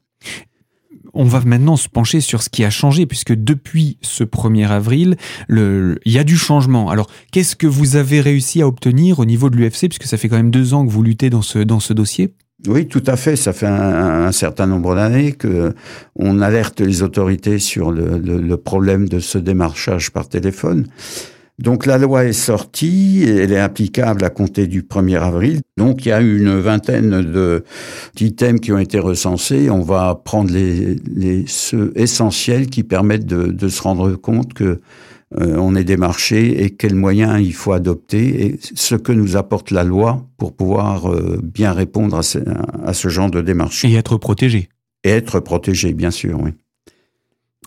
on 1.16 1.24
va 1.24 1.42
maintenant 1.46 1.78
se 1.78 1.90
pencher 1.90 2.22
sur 2.22 2.44
ce 2.44 2.50
qui 2.50 2.64
a 2.64 2.70
changé, 2.70 3.06
puisque 3.06 3.34
depuis 3.34 3.98
ce 4.02 4.24
1er 4.24 4.68
avril, 4.68 5.16
il 5.50 5.98
y 6.06 6.20
a 6.20 6.24
du 6.24 6.38
changement. 6.38 6.90
Alors, 6.90 7.10
qu'est-ce 7.32 7.56
que 7.56 7.68
vous 7.68 7.96
avez 7.96 8.22
réussi 8.22 8.62
à 8.62 8.68
obtenir 8.68 9.20
au 9.20 9.26
niveau 9.26 9.50
de 9.50 9.56
l'UFC, 9.56 9.88
puisque 9.88 10.06
ça 10.06 10.18
fait 10.18 10.30
quand 10.30 10.38
même 10.38 10.52
deux 10.52 10.74
ans 10.74 10.86
que 10.86 10.92
vous 10.92 11.04
luttez 11.04 11.30
dans 11.30 11.42
ce, 11.42 11.60
dans 11.60 11.80
ce 11.80 11.94
dossier? 11.94 12.34
Oui, 12.68 12.88
tout 12.88 13.04
à 13.06 13.16
fait. 13.16 13.36
Ça 13.36 13.54
fait 13.54 13.68
un, 13.68 14.32
certain 14.32 14.66
nombre 14.66 14.96
d'années 14.96 15.34
que 15.34 15.74
on 16.16 16.42
alerte 16.42 16.82
les 16.82 17.04
autorités 17.04 17.60
sur 17.60 17.92
le, 17.92 18.56
problème 18.56 19.08
de 19.08 19.20
ce 19.20 19.38
démarchage 19.38 20.12
par 20.12 20.28
téléphone. 20.28 20.88
Donc 21.58 21.86
la 21.86 21.98
loi 21.98 22.26
est 22.26 22.34
sortie, 22.34 23.24
elle 23.26 23.54
est 23.54 23.60
applicable 23.60 24.26
à 24.26 24.30
compter 24.30 24.68
du 24.68 24.82
1er 24.82 25.20
avril. 25.20 25.62
Donc 25.78 26.06
il 26.06 26.10
y 26.10 26.12
a 26.12 26.20
une 26.20 26.60
vingtaine 26.60 27.22
de 27.22 27.64
d'items 28.16 28.60
qui 28.60 28.74
ont 28.74 28.78
été 28.78 29.00
recensés. 29.00 29.70
On 29.70 29.82
va 29.82 30.16
prendre 30.16 30.52
les, 30.52 30.96
les 31.16 31.46
ceux 31.48 31.94
essentiels 31.96 32.68
qui 32.68 32.84
permettent 32.84 33.26
de, 33.26 33.48
de 33.48 33.68
se 33.70 33.82
rendre 33.82 34.16
compte 34.16 34.54
que 34.54 34.82
euh, 35.40 35.56
on 35.58 35.76
est 35.76 35.84
démarché 35.84 36.64
et 36.64 36.70
quels 36.72 36.96
moyens 36.96 37.42
il 37.42 37.54
faut 37.54 37.72
adopter 37.72 38.46
et 38.46 38.60
ce 38.76 38.96
que 38.96 39.12
nous 39.12 39.38
apporte 39.38 39.72
la 39.72 39.84
loi 39.84 40.28
pour 40.38 40.54
pouvoir 40.54 41.12
euh, 41.12 41.40
bien 41.42 41.72
répondre 41.72 42.18
à 42.18 42.24
ce, 42.24 42.40
à 42.86 42.94
ce 42.94 43.08
genre 43.08 43.32
de 43.32 43.42
démarche. 43.42 43.84
Et 43.86 43.94
être 43.96 44.18
protégé. 44.18 44.70
Et 45.04 45.10
être 45.10 45.40
protégé, 45.40 45.94
bien 45.94 46.12
sûr, 46.12 46.40
oui. 46.42 46.52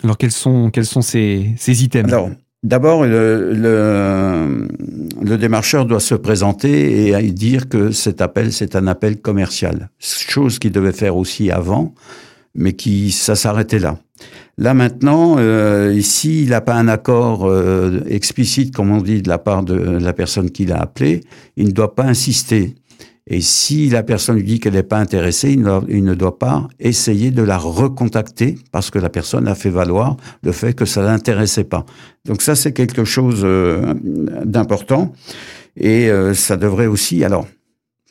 Alors 0.04 0.16
quels 0.16 0.30
sont 0.30 0.71
quels 0.71 0.87
sont 0.87 1.02
ces, 1.02 1.54
ces 1.57 1.83
items? 1.83 2.12
D'abord, 2.64 3.04
le, 3.04 4.66
démarcheur 5.36 5.86
doit 5.86 6.00
se 6.00 6.16
présenter 6.16 7.10
et 7.10 7.30
dire 7.30 7.68
que 7.68 7.92
cet 7.92 8.20
appel, 8.20 8.52
c'est 8.52 8.74
un 8.74 8.88
appel 8.88 9.20
commercial. 9.20 9.90
Chose 10.00 10.58
qu'il 10.58 10.72
devait 10.72 10.92
faire 10.92 11.16
aussi 11.16 11.52
avant, 11.52 11.94
mais 12.56 12.72
qui 12.72 13.12
ça 13.12 13.36
s'arrêtait 13.36 13.78
là. 13.78 13.98
Là 14.56 14.74
maintenant, 14.74 15.36
euh, 15.38 15.94
ici, 15.94 16.42
il 16.42 16.48
n'a 16.48 16.60
pas 16.60 16.74
un 16.74 16.88
accord 16.88 17.46
euh, 17.46 18.00
explicite, 18.08 18.74
comme 18.74 18.90
on 18.90 19.00
dit, 19.00 19.22
de 19.22 19.28
la 19.28 19.38
part 19.38 19.62
de 19.62 19.76
la 19.76 20.12
personne 20.12 20.50
qui 20.50 20.66
l'a 20.66 20.80
appelé, 20.80 21.20
il 21.56 21.68
ne 21.68 21.72
doit 21.72 21.94
pas 21.94 22.02
insister. 22.02 22.74
Et 23.30 23.42
si 23.42 23.90
la 23.90 24.02
personne 24.02 24.37
lui 24.37 24.42
dit 24.42 24.58
qu'elle 24.58 24.73
n'est 24.73 24.82
pas 24.82 24.99
intéressée, 24.99 25.52
il 25.52 25.61
ne, 25.62 26.14
doit 26.14 26.38
pas 26.38 26.66
essayer 26.80 27.30
de 27.30 27.42
la 27.42 27.58
recontacter 27.58 28.56
parce 28.73 28.90
que 28.90 28.99
la 28.99 29.11
personne 29.11 29.47
a 29.49 29.54
fait 29.54 29.68
valoir 29.70 30.16
le 30.42 30.52
fait 30.52 30.73
que 30.73 30.87
ça 30.87 31.02
l'intéressait 31.02 31.64
pas. 31.64 31.85
Donc 32.25 32.40
ça, 32.40 32.54
c'est 32.54 32.73
quelque 32.73 33.04
chose 33.04 33.42
euh, 33.44 33.94
d'important. 34.02 35.12
Et 35.76 36.11
euh, 36.11 36.32
ça 36.32 36.56
devrait 36.56 36.87
aussi, 36.87 37.23
alors, 37.23 37.47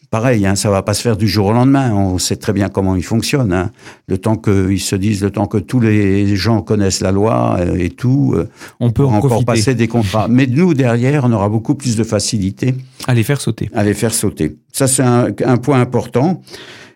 pareil, 0.10 0.46
hein, 0.46 0.56
ça 0.56 0.70
va 0.70 0.82
pas 0.82 0.94
se 0.94 1.02
faire 1.02 1.18
du 1.18 1.28
jour 1.28 1.48
au 1.48 1.54
lendemain. 1.54 1.94
On 1.94 2.18
sait 2.18 2.36
très 2.36 2.54
bien 2.54 2.70
comment 2.70 2.96
il 2.96 3.04
fonctionne. 3.04 3.54
Hein. 3.54 3.72
Le 4.08 4.18
temps 4.18 4.36
qu'ils 4.36 4.80
se 4.80 4.96
disent, 4.96 5.22
le 5.24 5.32
temps 5.32 5.48
que 5.48 5.58
tous 5.58 5.80
les 5.80 6.36
gens 6.36 6.62
connaissent 6.62 7.02
la 7.02 7.12
loi 7.12 7.58
euh, 7.60 7.78
et 7.78 7.90
tout, 7.90 8.34
euh, 8.36 8.50
on 8.80 8.92
peut 8.92 9.06
encore 9.06 9.46
passer 9.46 9.76
des 9.76 9.88
contrats. 9.88 10.28
Mais 10.30 10.48
nous 10.48 10.74
derrière, 10.74 11.26
on 11.26 11.32
aura 11.32 11.50
beaucoup 11.50 11.76
plus 11.76 11.96
de 11.96 12.04
facilité 12.04 12.76
à 13.08 13.14
les 13.14 13.24
faire 13.24 13.42
sauter. 13.42 13.70
À 13.74 13.84
les 13.84 13.94
faire 13.94 14.14
sauter. 14.14 14.58
Ça 14.72 14.88
c'est 14.88 15.04
un, 15.04 15.28
un, 15.46 15.58
point 15.58 15.80
important. 15.82 16.42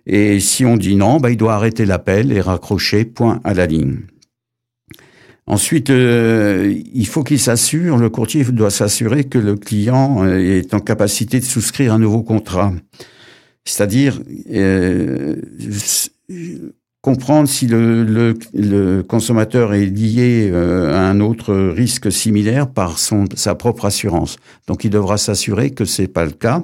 Et 0.07 0.39
si 0.39 0.65
on 0.65 0.77
dit 0.77 0.95
non, 0.95 1.17
bah, 1.17 1.29
il 1.29 1.37
doit 1.37 1.53
arrêter 1.53 1.85
l'appel 1.85 2.31
et 2.31 2.41
raccrocher 2.41 3.05
point 3.05 3.39
à 3.43 3.53
la 3.53 3.65
ligne. 3.65 3.99
Ensuite, 5.47 5.89
euh, 5.89 6.73
il 6.93 7.07
faut 7.07 7.23
qu'il 7.23 7.39
s'assure, 7.39 7.97
le 7.97 8.09
courtier 8.09 8.43
doit 8.45 8.69
s'assurer 8.69 9.23
que 9.23 9.39
le 9.39 9.55
client 9.55 10.23
euh, 10.23 10.37
est 10.37 10.73
en 10.73 10.79
capacité 10.79 11.39
de 11.39 11.45
souscrire 11.45 11.93
un 11.93 11.99
nouveau 11.99 12.21
contrat. 12.21 12.71
C'est-à-dire 13.65 14.21
euh, 14.51 15.35
comprendre 17.01 17.49
si 17.49 17.65
le, 17.67 18.03
le, 18.53 19.03
consommateur 19.03 19.73
est 19.73 19.85
lié 19.85 20.51
à 20.53 21.09
un 21.09 21.19
autre 21.19 21.53
risque 21.53 22.11
similaire 22.11 22.69
par 22.69 22.97
son, 22.97 23.25
sa 23.35 23.55
propre 23.55 23.85
assurance. 23.85 24.37
Donc 24.67 24.83
il 24.83 24.89
devra 24.89 25.17
s'assurer 25.17 25.71
que 25.71 25.85
c'est 25.85 26.07
pas 26.07 26.25
le 26.25 26.31
cas 26.31 26.63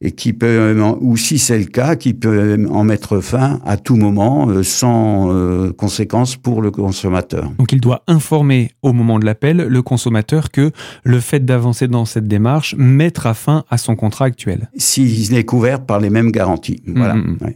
et 0.00 0.12
qui 0.12 0.32
peut, 0.32 0.76
ou 1.00 1.16
si 1.16 1.38
c'est 1.38 1.58
le 1.58 1.64
cas, 1.64 1.96
qui 1.96 2.14
peut 2.14 2.66
en 2.70 2.84
mettre 2.84 3.20
fin 3.20 3.60
à 3.64 3.76
tout 3.76 3.96
moment 3.96 4.48
euh, 4.48 4.62
sans 4.62 5.32
euh, 5.32 5.72
conséquence 5.72 6.36
pour 6.36 6.62
le 6.62 6.70
consommateur. 6.70 7.50
Donc 7.58 7.72
il 7.72 7.80
doit 7.80 8.02
informer 8.06 8.70
au 8.82 8.92
moment 8.92 9.18
de 9.18 9.24
l'appel 9.24 9.56
le 9.56 9.82
consommateur 9.82 10.50
que 10.50 10.70
le 11.02 11.20
fait 11.20 11.44
d'avancer 11.44 11.88
dans 11.88 12.04
cette 12.04 12.28
démarche 12.28 12.74
mettra 12.78 13.34
fin 13.34 13.64
à 13.70 13.78
son 13.78 13.96
contrat 13.96 14.26
actuel. 14.26 14.70
S'il 14.76 15.34
est 15.34 15.44
couvert 15.44 15.84
par 15.84 16.00
les 16.00 16.10
mêmes 16.10 16.30
garanties. 16.30 16.80
Voilà. 16.86 17.14
Mm, 17.14 17.38
mm, 17.40 17.46
mm. 17.46 17.52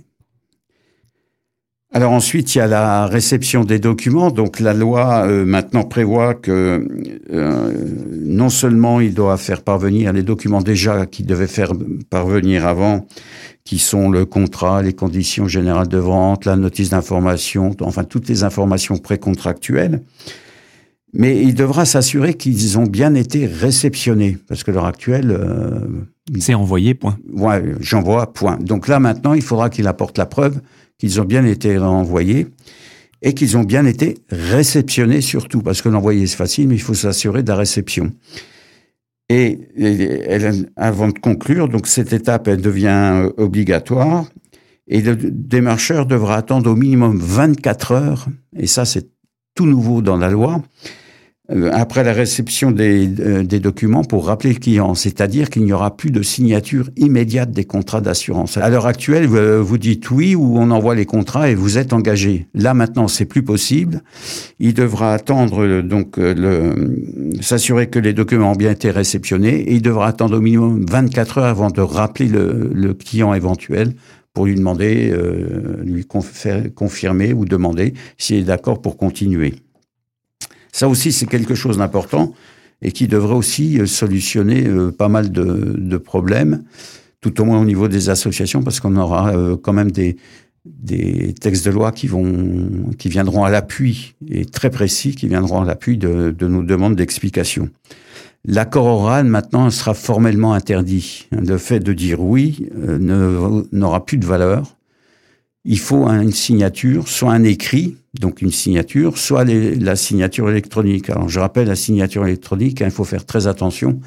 Alors 1.95 2.13
ensuite, 2.13 2.55
il 2.55 2.59
y 2.59 2.61
a 2.63 2.67
la 2.67 3.07
réception 3.07 3.65
des 3.65 3.79
documents. 3.79 4.31
Donc 4.31 4.61
la 4.61 4.73
loi 4.73 5.27
euh, 5.27 5.45
maintenant 5.45 5.85
prévoit 5.85 6.33
que 6.33 6.89
euh, 7.31 7.73
non 8.13 8.49
seulement 8.49 9.01
il 9.01 9.13
doit 9.13 9.37
faire 9.37 9.63
parvenir 9.63 10.13
les 10.15 10.23
documents 10.23 10.63
déjà 10.63 11.05
qu'il 11.05 11.27
devait 11.27 11.47
faire 11.47 11.73
parvenir 12.09 12.67
avant, 12.67 13.07
qui 13.65 13.79
sont 13.79 14.09
le 14.09 14.25
contrat, 14.25 14.81
les 14.83 14.95
conditions 14.95 15.49
générales 15.49 15.89
de 15.89 15.99
vente, 15.99 16.47
la 16.47 16.57
notice 16.57 16.91
d'information, 16.91 17.77
enfin 17.83 18.05
toutes 18.05 18.29
les 18.29 18.43
informations 18.43 18.97
précontractuelles, 18.97 20.01
mais 21.13 21.43
il 21.43 21.55
devra 21.55 21.85
s'assurer 21.85 22.35
qu'ils 22.35 22.79
ont 22.79 22.87
bien 22.87 23.15
été 23.15 23.47
réceptionnés, 23.47 24.39
parce 24.49 24.65
que 24.65 24.71
l'heure 24.71 24.87
actuelle... 24.87 25.31
Euh, 25.31 25.81
C'est 26.39 26.55
envoyé, 26.55 26.95
point. 26.95 27.19
Ouais, 27.33 27.63
j'envoie, 27.81 28.33
point. 28.33 28.57
Donc 28.57 28.89
là 28.89 28.99
maintenant, 28.99 29.35
il 29.35 29.43
faudra 29.43 29.69
qu'il 29.69 29.87
apporte 29.87 30.17
la 30.17 30.27
preuve 30.27 30.61
qu'ils 30.99 31.21
ont 31.21 31.25
bien 31.25 31.45
été 31.45 31.77
envoyés 31.79 32.47
et 33.23 33.35
qu'ils 33.35 33.57
ont 33.57 33.65
bien 33.65 33.87
été 33.87 34.19
réceptionnés 34.31 35.21
surtout, 35.21 35.61
parce 35.61 35.83
que 35.83 35.89
l'envoyer 35.89 36.27
c'est 36.27 36.37
facile, 36.37 36.69
mais 36.69 36.77
il 36.77 36.83
faut 36.83 36.95
s'assurer 36.95 37.43
de 37.43 37.49
la 37.49 37.57
réception. 37.57 38.13
Et, 39.29 39.59
avant 40.77 41.09
de 41.09 41.19
conclure, 41.19 41.69
donc 41.69 41.87
cette 41.87 42.13
étape, 42.13 42.49
elle 42.49 42.61
devient 42.61 43.23
euh, 43.25 43.31
obligatoire, 43.37 44.27
et 44.89 45.01
le 45.01 45.17
démarcheur 45.17 46.07
devra 46.07 46.37
attendre 46.37 46.71
au 46.71 46.77
minimum 46.77 47.19
24 47.19 47.93
heures, 47.93 48.27
et 48.57 48.67
ça 48.67 48.85
c'est 48.85 49.09
tout 49.55 49.67
nouveau 49.67 50.03
dans 50.03 50.17
la 50.17 50.31
loi, 50.31 50.63
après 51.73 52.03
la 52.05 52.13
réception 52.13 52.71
des, 52.71 53.09
euh, 53.21 53.43
des, 53.43 53.61
documents 53.61 54.05
pour 54.05 54.27
rappeler 54.27 54.53
le 54.53 54.59
client, 54.59 54.95
c'est-à-dire 54.95 55.51
qu'il 55.51 55.65
n'y 55.65 55.73
aura 55.73 55.97
plus 55.97 56.11
de 56.11 56.23
signature 56.23 56.89
immédiate 56.97 57.51
des 57.51 57.65
contrats 57.65 58.01
d'assurance. 58.01 58.57
À 58.57 58.71
l'heure 58.71 58.87
actuelle, 58.87 59.27
vous 59.27 59.79
dites 59.79 60.11
oui 60.11 60.35
ou 60.35 60.59
on 60.59 60.71
envoie 60.71 60.95
les 60.95 61.07
contrats 61.07 61.51
et 61.51 61.55
vous 61.55 61.79
êtes 61.79 61.93
engagé. 61.93 62.47
Là 62.55 62.75
maintenant, 62.75 63.09
c'est 63.09 63.27
plus 63.27 63.43
possible. 63.43 64.03
Il 64.59 64.75
devra 64.75 65.15
attendre 65.15 65.65
euh, 65.65 65.83
donc 65.83 66.19
s'assurer 67.41 67.89
que 67.89 67.99
les 67.99 68.13
documents 68.13 68.53
ont 68.53 68.57
bien 68.57 68.71
été 68.71 68.91
réceptionnés 68.91 69.61
et 69.61 69.75
il 69.75 69.83
devra 69.83 70.09
attendre 70.09 70.39
au 70.39 70.41
minimum 70.41 70.85
24 70.89 71.39
heures 71.39 71.45
avant 71.45 71.71
de 71.71 71.81
rappeler 71.81 72.29
le, 72.29 72.71
le 72.73 72.95
client 72.95 73.35
éventuel 73.35 73.93
pour 74.35 74.47
lui 74.47 74.55
demander, 74.55 75.11
euh, 75.13 75.83
lui 75.85 76.07
confirmer 76.07 77.33
ou 77.33 77.45
demander 77.45 77.95
s'il 78.17 78.37
est 78.37 78.45
d'accord 78.45 78.81
pour 78.81 78.97
continuer. 78.97 79.55
Ça 80.73 80.89
aussi, 80.89 81.13
c'est 81.13 81.27
quelque 81.27 81.55
chose 81.55 81.79
d'important 81.79 82.35
et 82.83 82.93
qui 82.93 83.07
devrait 83.07 83.37
aussi 83.37 83.79
euh, 83.79 83.87
solutionner 83.87 84.67
euh, 84.67 84.91
pas 84.91 85.09
mal 85.09 85.31
de, 85.31 85.97
problèmes, 85.97 86.65
tout 87.21 87.41
au 87.41 87.45
moins 87.45 87.61
au 87.61 87.65
niveau 87.65 87.89
des 87.89 88.11
associations, 88.11 88.63
parce 88.63 88.81
qu'on 88.81 88.97
aura 88.97 89.35
euh, 89.37 89.57
quand 89.57 89.73
même 89.73 89.93
des, 89.93 90.17
des 90.65 91.35
textes 91.41 91.65
de 91.65 91.71
loi 91.71 91.93
qui 91.93 92.09
vont, 92.09 92.91
qui 92.99 93.09
viendront 93.09 93.45
à 93.45 93.51
l'appui 93.51 94.15
et 94.29 94.45
très 94.45 94.71
précis, 94.71 95.15
qui 95.15 95.29
viendront 95.29 95.61
à 95.61 95.65
l'appui 95.65 95.97
de, 95.97 96.35
de 96.37 96.49
nos 96.49 96.63
demandes 96.63 96.97
d'explication. 96.97 97.69
L'accord 98.45 98.87
oral 98.87 99.27
maintenant 99.27 99.71
sera 99.71 99.95
formellement 99.95 100.53
interdit. 100.53 101.29
Le 101.31 101.59
fait 101.59 101.79
de 101.79 101.93
dire 101.93 102.21
oui 102.21 102.69
n'aura 102.81 104.05
plus 104.05 104.19
de 104.19 104.27
valeur. 104.27 104.77
Il 105.65 105.79
faut 105.79 106.07
une 106.09 106.33
signature, 106.33 107.09
soit 107.09 107.33
un 107.33 107.45
écrit, 107.45 107.97
donc 108.19 108.43
une 108.43 108.51
signature, 108.51 109.17
soit 109.17 109.45
la 109.45 109.97
signature 109.97 110.51
électronique. 110.51 111.09
Alors 111.11 111.29
je 111.29 111.39
rappelle 111.39 111.69
la 111.69 111.77
signature 111.77 112.27
électronique, 112.27 112.83
hein, 112.83 112.87
il 112.87 112.91
faut 112.91 113.05
faire 113.05 113.25
très 113.25 113.47
attention 113.47 114.01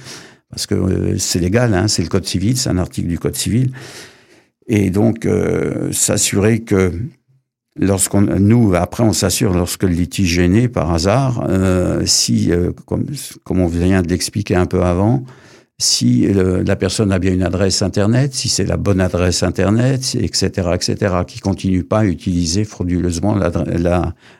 parce 0.49 0.67
que 0.67 0.75
euh, 0.75 1.17
c'est 1.17 1.39
légal, 1.39 1.73
hein, 1.73 1.87
c'est 1.87 2.03
le 2.03 2.09
code 2.09 2.25
civil, 2.25 2.57
c'est 2.57 2.69
un 2.69 2.77
article 2.77 3.07
du 3.07 3.19
code 3.19 3.35
civil, 3.35 3.71
et 4.67 4.89
donc 4.89 5.25
euh, 5.25 5.91
s'assurer 5.91 6.59
que 6.59 6.93
lorsqu'on 7.77 8.21
nous 8.21 8.73
après 8.75 9.03
on 9.03 9.11
s'assure 9.11 9.53
lorsque 9.53 9.83
le 9.83 9.89
litige 9.89 10.39
est 10.39 10.47
né 10.47 10.67
par 10.67 10.93
hasard, 10.93 11.45
euh, 11.49 12.05
si 12.05 12.51
comme, 12.85 13.05
comme 13.43 13.59
on 13.59 13.67
vient 13.67 14.01
de 14.01 14.09
l'expliquer 14.09 14.55
un 14.55 14.65
peu 14.65 14.83
avant, 14.83 15.25
si 15.77 16.25
la 16.31 16.75
personne 16.77 17.11
a 17.11 17.19
bien 17.19 17.33
une 17.33 17.43
adresse 17.43 17.81
Internet, 17.81 18.33
si 18.33 18.47
c'est 18.47 18.63
la 18.63 18.77
bonne 18.77 19.01
adresse 19.01 19.43
Internet, 19.43 20.15
etc., 20.19 20.69
etc., 20.73 21.15
qui 21.27 21.39
continue 21.39 21.83
pas 21.83 21.99
à 21.99 22.05
utiliser 22.05 22.63
frauduleusement 22.63 23.35
la, 23.35 23.51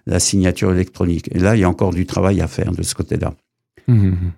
la, 0.06 0.20
signature 0.20 0.72
électronique. 0.72 1.30
Et 1.36 1.40
là, 1.40 1.56
il 1.56 1.60
y 1.60 1.64
a 1.66 1.70
encore 1.70 1.94
du 1.94 2.06
travail 2.06 2.40
à 2.40 2.48
faire 2.48 2.72
de 2.72 2.84
ce 2.84 2.96
côté-là. 2.96 3.34
Mmh, 3.88 4.08
mmh. 4.08 4.32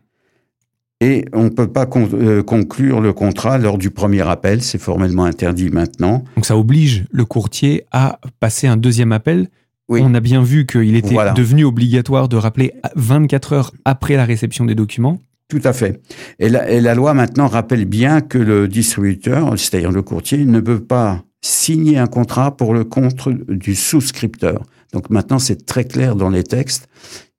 Et 1.00 1.26
on 1.34 1.44
ne 1.44 1.50
peut 1.50 1.68
pas 1.68 1.88
euh, 1.96 2.42
conclure 2.42 3.02
le 3.02 3.14
contrat 3.14 3.60
lors 3.60 3.78
du 3.78 3.92
premier 3.92 4.28
appel, 4.28 4.64
c'est 4.64 4.80
formellement 4.80 5.26
interdit 5.26 5.70
maintenant. 5.70 6.24
Donc 6.36 6.46
ça 6.48 6.58
oblige 6.58 7.06
le 7.12 7.24
courtier 7.26 7.84
à 7.92 8.20
passer 8.40 8.66
un 8.66 8.78
deuxième 8.78 9.12
appel 9.12 9.48
oui. 9.90 10.02
On 10.04 10.14
a 10.14 10.20
bien 10.20 10.44
vu 10.44 10.66
qu'il 10.66 10.96
était 10.96 11.16
devenu 11.34 11.64
obligatoire 11.64 12.28
de 12.28 12.36
rappeler 12.36 12.74
24 12.96 13.54
heures 13.54 13.72
après 13.86 14.16
la 14.16 14.26
réception 14.26 14.66
des 14.66 14.76
documents. 14.76 15.20
Tout 15.50 15.62
à 15.64 15.72
fait. 15.72 16.02
Et 16.40 16.50
la, 16.50 16.70
et 16.70 16.82
la, 16.82 16.94
loi 16.94 17.14
maintenant 17.14 17.48
rappelle 17.48 17.86
bien 17.86 18.20
que 18.22 18.38
le 18.38 18.68
distributeur, 18.68 19.58
c'est-à-dire 19.58 19.92
le 19.92 20.02
courtier, 20.02 20.44
ne 20.46 20.60
peut 20.60 20.84
pas 20.84 21.24
signer 21.42 21.98
un 21.98 22.08
contrat 22.08 22.58
pour 22.58 22.74
le 22.74 22.84
compte 22.84 23.30
du 23.30 23.76
souscripteur. 23.76 24.64
Donc 24.94 25.10
maintenant, 25.10 25.40
c'est 25.40 25.66
très 25.66 25.86
clair 25.86 26.16
dans 26.16 26.30
les 26.30 26.44
textes, 26.44 26.88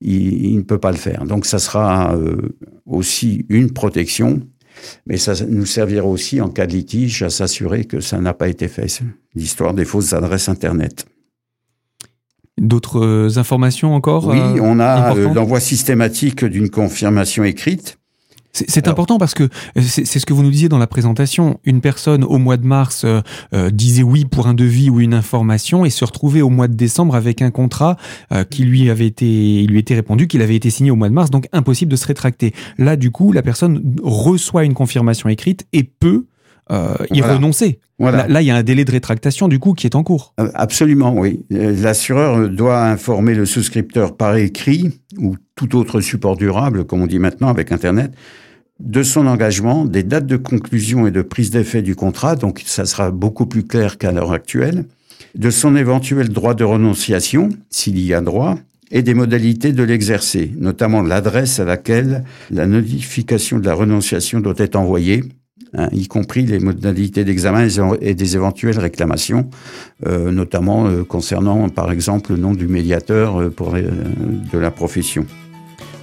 il, 0.00 0.46
il, 0.46 0.56
ne 0.56 0.62
peut 0.62 0.78
pas 0.78 0.90
le 0.90 0.96
faire. 0.96 1.24
Donc 1.24 1.46
ça 1.46 1.58
sera 1.58 2.14
euh, 2.14 2.56
aussi 2.86 3.44
une 3.48 3.72
protection, 3.72 4.40
mais 5.06 5.16
ça 5.16 5.32
nous 5.46 5.66
servira 5.66 6.06
aussi 6.06 6.40
en 6.40 6.48
cas 6.48 6.66
de 6.66 6.72
litige 6.72 7.22
à 7.22 7.30
s'assurer 7.30 7.84
que 7.84 8.00
ça 8.00 8.20
n'a 8.20 8.34
pas 8.34 8.48
été 8.48 8.68
fait, 8.68 9.02
l'histoire 9.34 9.74
des 9.74 9.84
fausses 9.84 10.12
adresses 10.12 10.48
Internet. 10.48 11.06
D'autres 12.58 13.04
euh, 13.04 13.38
informations 13.38 13.94
encore 13.94 14.26
Oui, 14.26 14.38
euh, 14.38 14.60
on 14.60 14.80
a 14.80 15.14
l'envoi 15.14 15.60
systématique 15.60 16.44
d'une 16.44 16.70
confirmation 16.70 17.44
écrite 17.44 17.97
c'est 18.66 18.88
important 18.88 19.18
parce 19.18 19.34
que 19.34 19.44
euh, 19.44 19.82
c'est 19.82 20.04
ce 20.04 20.26
que 20.26 20.32
vous 20.32 20.42
nous 20.42 20.50
disiez 20.50 20.68
dans 20.68 20.78
la 20.78 20.86
présentation. 20.86 21.60
Une 21.64 21.80
personne 21.80 22.24
au 22.24 22.38
mois 22.38 22.56
de 22.56 22.66
mars 22.66 23.02
euh, 23.04 23.20
euh, 23.54 23.70
disait 23.70 24.02
oui 24.02 24.24
pour 24.24 24.46
un 24.46 24.54
devis 24.54 24.90
ou 24.90 25.00
une 25.00 25.14
information 25.14 25.84
et 25.84 25.90
se 25.90 26.04
retrouvait 26.04 26.42
au 26.42 26.50
mois 26.50 26.68
de 26.68 26.74
décembre 26.74 27.14
avec 27.14 27.42
un 27.42 27.50
contrat 27.50 27.96
qui 28.50 28.64
lui 28.64 28.90
avait 28.90 29.06
été, 29.06 29.26
il 29.62 29.70
lui 29.70 29.78
était 29.78 29.94
répondu 29.94 30.26
qu'il 30.26 30.42
avait 30.42 30.56
été 30.56 30.70
signé 30.70 30.90
au 30.90 30.96
mois 30.96 31.08
de 31.08 31.14
mars, 31.14 31.30
donc 31.30 31.48
impossible 31.52 31.90
de 31.90 31.96
se 31.96 32.06
rétracter. 32.06 32.52
Là, 32.78 32.96
du 32.96 33.10
coup, 33.10 33.32
la 33.32 33.42
personne 33.42 33.96
reçoit 34.02 34.64
une 34.64 34.74
confirmation 34.74 35.28
écrite 35.28 35.66
et 35.72 35.82
peut 35.82 36.26
y 37.10 37.22
renoncer. 37.22 37.80
Voilà. 37.98 38.28
Là, 38.28 38.42
il 38.42 38.46
y 38.46 38.50
a 38.50 38.56
un 38.56 38.62
délai 38.62 38.84
de 38.84 38.90
rétractation 38.90 39.48
du 39.48 39.58
coup 39.58 39.74
qui 39.74 39.86
est 39.86 39.96
en 39.96 40.02
cours. 40.02 40.34
Absolument, 40.54 41.14
oui. 41.14 41.44
L'assureur 41.50 42.48
doit 42.48 42.84
informer 42.84 43.34
le 43.34 43.46
souscripteur 43.46 44.16
par 44.16 44.36
écrit 44.36 45.00
ou 45.18 45.36
tout 45.56 45.76
autre 45.76 46.00
support 46.00 46.36
durable, 46.36 46.84
comme 46.84 47.02
on 47.02 47.06
dit 47.06 47.18
maintenant 47.18 47.48
avec 47.48 47.72
Internet, 47.72 48.12
de 48.80 49.02
son 49.02 49.26
engagement, 49.26 49.84
des 49.84 50.02
dates 50.02 50.26
de 50.26 50.36
conclusion 50.36 51.06
et 51.06 51.10
de 51.10 51.22
prise 51.22 51.50
d'effet 51.50 51.82
du 51.82 51.96
contrat, 51.96 52.36
donc 52.36 52.62
ça 52.64 52.86
sera 52.86 53.10
beaucoup 53.10 53.46
plus 53.46 53.64
clair 53.64 53.98
qu'à 53.98 54.12
l'heure 54.12 54.32
actuelle, 54.32 54.84
de 55.34 55.50
son 55.50 55.76
éventuel 55.76 56.28
droit 56.28 56.54
de 56.54 56.64
renonciation, 56.64 57.48
s'il 57.70 57.98
y 58.00 58.14
a 58.14 58.20
droit, 58.20 58.58
et 58.90 59.02
des 59.02 59.14
modalités 59.14 59.72
de 59.72 59.82
l'exercer, 59.82 60.52
notamment 60.56 61.02
l'adresse 61.02 61.60
à 61.60 61.64
laquelle 61.64 62.24
la 62.50 62.66
notification 62.66 63.58
de 63.58 63.66
la 63.66 63.74
renonciation 63.74 64.40
doit 64.40 64.54
être 64.56 64.76
envoyée, 64.76 65.24
hein, 65.74 65.88
y 65.92 66.06
compris 66.06 66.46
les 66.46 66.58
modalités 66.58 67.24
d'examen 67.24 67.68
et 68.00 68.14
des 68.14 68.36
éventuelles 68.36 68.78
réclamations, 68.78 69.50
euh, 70.06 70.30
notamment 70.30 70.86
euh, 70.86 71.04
concernant 71.04 71.68
par 71.68 71.92
exemple 71.92 72.32
le 72.32 72.38
nom 72.38 72.54
du 72.54 72.66
médiateur 72.66 73.40
euh, 73.40 73.50
de 73.50 74.58
la 74.58 74.70
profession. 74.70 75.26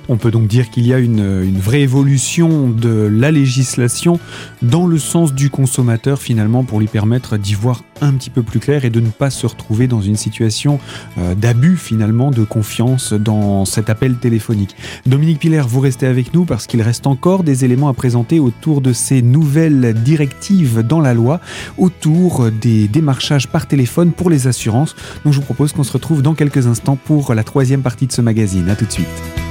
On 0.07 0.17
peut 0.17 0.31
donc 0.31 0.47
dire 0.47 0.69
qu'il 0.69 0.85
y 0.85 0.93
a 0.93 0.99
une, 0.99 1.59
vraie 1.59 1.81
évolution 1.81 2.69
de 2.69 3.09
la 3.11 3.31
législation 3.31 4.19
dans 4.61 4.87
le 4.87 4.99
sens 4.99 5.33
du 5.33 5.49
consommateur 5.49 6.21
finalement 6.21 6.63
pour 6.63 6.79
lui 6.79 6.87
permettre 6.87 7.37
d'y 7.37 7.53
voir 7.53 7.83
un 8.01 8.13
petit 8.13 8.29
peu 8.29 8.43
plus 8.43 8.59
clair 8.59 8.85
et 8.85 8.89
de 8.89 8.99
ne 8.99 9.09
pas 9.09 9.29
se 9.29 9.47
retrouver 9.47 9.87
dans 9.87 10.01
une 10.01 10.15
situation 10.15 10.79
euh, 11.17 11.33
d'abus 11.33 11.77
finalement 11.77 12.29
de 12.29 12.43
confiance 12.43 13.13
dans 13.13 13.65
cet 13.65 13.89
appel 13.89 14.17
téléphonique. 14.17 14.75
Dominique 15.05 15.39
Piller, 15.39 15.63
vous 15.67 15.79
restez 15.79 16.05
avec 16.05 16.33
nous 16.33 16.45
parce 16.45 16.67
qu'il 16.67 16.81
reste 16.81 17.07
encore 17.07 17.43
des 17.43 17.65
éléments 17.65 17.87
à 17.87 17.93
présenter 17.93 18.39
autour 18.39 18.81
de 18.81 18.93
ces 18.93 19.21
nouvelles 19.21 19.93
directives 20.03 20.83
dans 20.83 20.99
la 20.99 21.13
loi, 21.13 21.39
autour 21.77 22.51
des 22.51 22.87
démarchages 22.87 23.47
par 23.47 23.67
téléphone 23.67 24.11
pour 24.11 24.29
les 24.29 24.47
assurances. 24.47 24.95
Donc 25.23 25.33
je 25.33 25.39
vous 25.39 25.45
propose 25.45 25.73
qu'on 25.73 25.83
se 25.83 25.93
retrouve 25.93 26.21
dans 26.21 26.33
quelques 26.33 26.67
instants 26.67 26.97
pour 26.97 27.33
la 27.33 27.43
troisième 27.43 27.81
partie 27.81 28.07
de 28.07 28.11
ce 28.11 28.21
magazine. 28.21 28.69
A 28.69 28.75
tout 28.75 28.85
de 28.85 28.91
suite. 28.91 29.44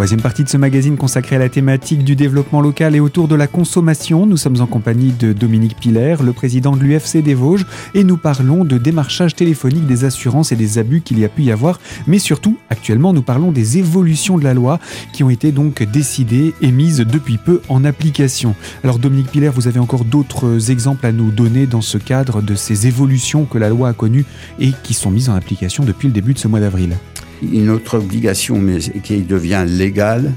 Troisième 0.00 0.22
partie 0.22 0.44
de 0.44 0.48
ce 0.48 0.56
magazine 0.56 0.96
consacré 0.96 1.36
à 1.36 1.38
la 1.38 1.50
thématique 1.50 2.04
du 2.04 2.16
développement 2.16 2.62
local 2.62 2.96
et 2.96 3.00
autour 3.00 3.28
de 3.28 3.34
la 3.34 3.46
consommation. 3.46 4.24
Nous 4.24 4.38
sommes 4.38 4.58
en 4.62 4.66
compagnie 4.66 5.12
de 5.12 5.34
Dominique 5.34 5.76
Piller, 5.76 6.16
le 6.24 6.32
président 6.32 6.74
de 6.74 6.82
l'UFC 6.82 7.18
des 7.18 7.34
Vosges, 7.34 7.66
et 7.92 8.02
nous 8.02 8.16
parlons 8.16 8.64
de 8.64 8.78
démarchage 8.78 9.34
téléphonique 9.34 9.86
des 9.86 10.06
assurances 10.06 10.52
et 10.52 10.56
des 10.56 10.78
abus 10.78 11.02
qu'il 11.02 11.18
y 11.18 11.24
a 11.26 11.28
pu 11.28 11.42
y 11.42 11.52
avoir. 11.52 11.78
Mais 12.06 12.18
surtout, 12.18 12.56
actuellement, 12.70 13.12
nous 13.12 13.20
parlons 13.20 13.52
des 13.52 13.76
évolutions 13.76 14.38
de 14.38 14.44
la 14.44 14.54
loi 14.54 14.80
qui 15.12 15.22
ont 15.22 15.28
été 15.28 15.52
donc 15.52 15.82
décidées 15.82 16.54
et 16.62 16.72
mises 16.72 17.00
depuis 17.00 17.36
peu 17.36 17.60
en 17.68 17.84
application. 17.84 18.54
Alors 18.82 19.00
Dominique 19.00 19.30
Piller, 19.30 19.50
vous 19.50 19.68
avez 19.68 19.80
encore 19.80 20.06
d'autres 20.06 20.70
exemples 20.70 21.04
à 21.04 21.12
nous 21.12 21.30
donner 21.30 21.66
dans 21.66 21.82
ce 21.82 21.98
cadre 21.98 22.40
de 22.40 22.54
ces 22.54 22.86
évolutions 22.86 23.44
que 23.44 23.58
la 23.58 23.68
loi 23.68 23.90
a 23.90 23.92
connues 23.92 24.24
et 24.58 24.72
qui 24.82 24.94
sont 24.94 25.10
mises 25.10 25.28
en 25.28 25.34
application 25.34 25.84
depuis 25.84 26.08
le 26.08 26.14
début 26.14 26.32
de 26.32 26.38
ce 26.38 26.48
mois 26.48 26.60
d'avril? 26.60 26.96
Une 27.42 27.70
autre 27.70 27.98
obligation, 27.98 28.58
mais 28.58 28.78
qui 28.78 29.22
devient 29.22 29.64
légale, 29.66 30.32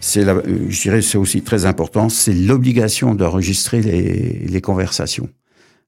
c'est, 0.00 0.24
je 0.24 0.82
dirais, 0.82 1.02
c'est 1.02 1.18
aussi 1.18 1.42
très 1.42 1.66
important, 1.66 2.08
c'est 2.08 2.34
l'obligation 2.34 3.14
d'enregistrer 3.14 3.80
les, 3.80 4.46
les 4.48 4.60
conversations. 4.60 5.28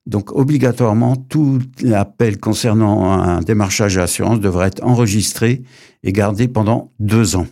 Donc, 0.07 0.31
obligatoirement, 0.33 1.17
tout 1.17 1.61
appel 1.93 2.39
concernant 2.39 3.11
un 3.11 3.41
démarchage 3.41 3.99
à 3.99 4.03
assurance 4.03 4.39
devrait 4.39 4.69
être 4.69 4.85
enregistré 4.85 5.63
et 6.03 6.13
gardé 6.13 6.47
pendant 6.47 6.93
deux 7.01 7.37
ans. 7.37 7.47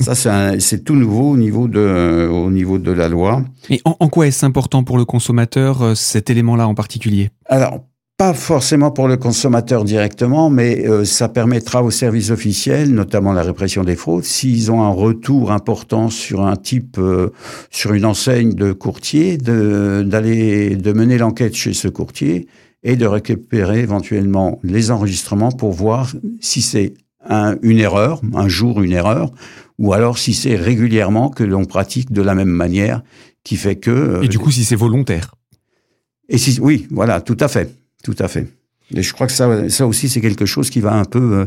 Ça, 0.00 0.14
c'est 0.58 0.82
tout 0.82 0.94
nouveau 0.94 1.30
au 1.30 1.36
niveau 1.36 1.68
de, 1.68 2.26
au 2.32 2.50
niveau 2.50 2.78
de 2.78 2.90
la 2.90 3.08
loi. 3.08 3.44
Et 3.68 3.82
en, 3.84 3.96
en 4.00 4.08
quoi 4.08 4.26
est-ce 4.26 4.46
important 4.46 4.82
pour 4.82 4.96
le 4.96 5.04
consommateur, 5.04 5.82
euh, 5.82 5.94
cet 5.94 6.30
élément-là 6.30 6.66
en 6.66 6.74
particulier? 6.74 7.28
Alors, 7.44 7.84
pas 8.20 8.34
forcément 8.34 8.90
pour 8.90 9.08
le 9.08 9.16
consommateur 9.16 9.82
directement, 9.82 10.50
mais 10.50 10.86
euh, 10.86 11.06
ça 11.06 11.30
permettra 11.30 11.82
aux 11.82 11.90
services 11.90 12.28
officiels, 12.30 12.92
notamment 12.92 13.32
la 13.32 13.40
répression 13.40 13.82
des 13.82 13.96
fraudes, 13.96 14.24
s'ils 14.24 14.70
ont 14.70 14.82
un 14.82 14.90
retour 14.90 15.52
important 15.52 16.10
sur 16.10 16.42
un 16.42 16.56
type, 16.56 16.98
euh, 16.98 17.30
sur 17.70 17.94
une 17.94 18.04
enseigne 18.04 18.52
de 18.52 18.72
courtier, 18.72 19.38
d'aller 19.38 20.76
de, 20.76 20.92
mener 20.92 21.16
l'enquête 21.16 21.54
chez 21.54 21.72
ce 21.72 21.88
courtier 21.88 22.46
et 22.82 22.96
de 22.96 23.06
récupérer 23.06 23.80
éventuellement 23.80 24.60
les 24.62 24.90
enregistrements 24.90 25.50
pour 25.50 25.72
voir 25.72 26.12
si 26.42 26.60
c'est 26.60 26.92
un, 27.26 27.56
une 27.62 27.78
erreur, 27.78 28.20
un 28.34 28.48
jour 28.48 28.82
une 28.82 28.92
erreur, 28.92 29.32
ou 29.78 29.94
alors 29.94 30.18
si 30.18 30.34
c'est 30.34 30.56
régulièrement 30.56 31.30
que 31.30 31.42
l'on 31.42 31.64
pratique 31.64 32.12
de 32.12 32.20
la 32.20 32.34
même 32.34 32.48
manière, 32.48 33.02
qui 33.44 33.56
fait 33.56 33.76
que... 33.76 34.22
et 34.22 34.28
du 34.28 34.38
coup, 34.38 34.50
si 34.50 34.62
c'est 34.62 34.76
volontaire. 34.76 35.36
Et 36.28 36.36
si, 36.36 36.60
oui, 36.60 36.86
voilà, 36.90 37.22
tout 37.22 37.38
à 37.40 37.48
fait. 37.48 37.79
Tout 38.02 38.16
à 38.18 38.28
fait. 38.28 38.48
Et 38.94 39.02
je 39.02 39.12
crois 39.12 39.26
que 39.26 39.32
ça, 39.32 39.68
ça 39.68 39.86
aussi, 39.86 40.08
c'est 40.08 40.20
quelque 40.20 40.46
chose 40.46 40.70
qui 40.70 40.80
va 40.80 40.94
un 40.94 41.04
peu, 41.04 41.40
euh, 41.40 41.46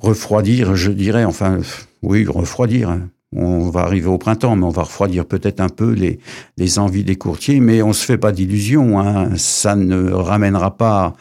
refroidir, 0.00 0.76
je 0.76 0.90
dirais, 0.90 1.24
enfin, 1.24 1.58
oui, 2.02 2.26
refroidir. 2.26 2.90
Hein. 2.90 3.08
On 3.32 3.68
va 3.70 3.80
arriver 3.80 4.06
au 4.06 4.18
printemps, 4.18 4.56
mais 4.56 4.64
on 4.64 4.70
va 4.70 4.82
refroidir 4.82 5.26
peut-être 5.26 5.60
un 5.60 5.68
peu 5.68 5.92
les, 5.92 6.20
les 6.56 6.78
envies 6.78 7.04
des 7.04 7.16
courtiers, 7.16 7.60
mais 7.60 7.82
on 7.82 7.92
se 7.92 8.04
fait 8.04 8.18
pas 8.18 8.32
d'illusions. 8.32 9.00
Hein. 9.00 9.36
Ça 9.36 9.74
ne 9.74 10.10
ramènera 10.10 10.76
pas 10.76 11.14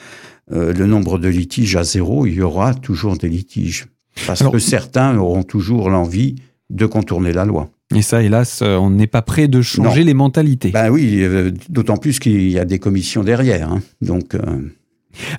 euh, 0.51 0.71
le 0.73 0.85
nombre 0.85 1.17
de 1.17 1.27
litiges 1.27 1.75
à 1.75 1.83
zéro. 1.83 2.25
Il 2.25 2.35
y 2.35 2.41
aura 2.41 2.73
toujours 2.73 3.17
des 3.17 3.27
litiges. 3.27 3.87
Parce 4.27 4.47
que 4.47 4.59
certains 4.59 5.17
auront 5.17 5.43
toujours 5.43 5.89
l'envie 5.89 6.35
de 6.69 6.85
contourner 6.85 7.33
la 7.33 7.43
loi. 7.43 7.69
Et 7.95 8.01
ça, 8.01 8.21
hélas, 8.21 8.61
euh, 8.61 8.75
on 8.77 8.89
n'est 8.89 9.07
pas 9.07 9.21
prêt 9.21 9.47
de 9.47 9.61
changer 9.61 10.03
les 10.03 10.13
mentalités. 10.13 10.69
Ben 10.69 10.89
oui, 10.89 11.19
euh, 11.21 11.51
d'autant 11.69 11.97
plus 11.97 12.19
qu'il 12.19 12.51
y 12.51 12.59
a 12.59 12.65
des 12.65 12.79
commissions 12.79 13.23
derrière. 13.23 13.71
Hein. 13.71 13.81
Donc. 14.01 14.35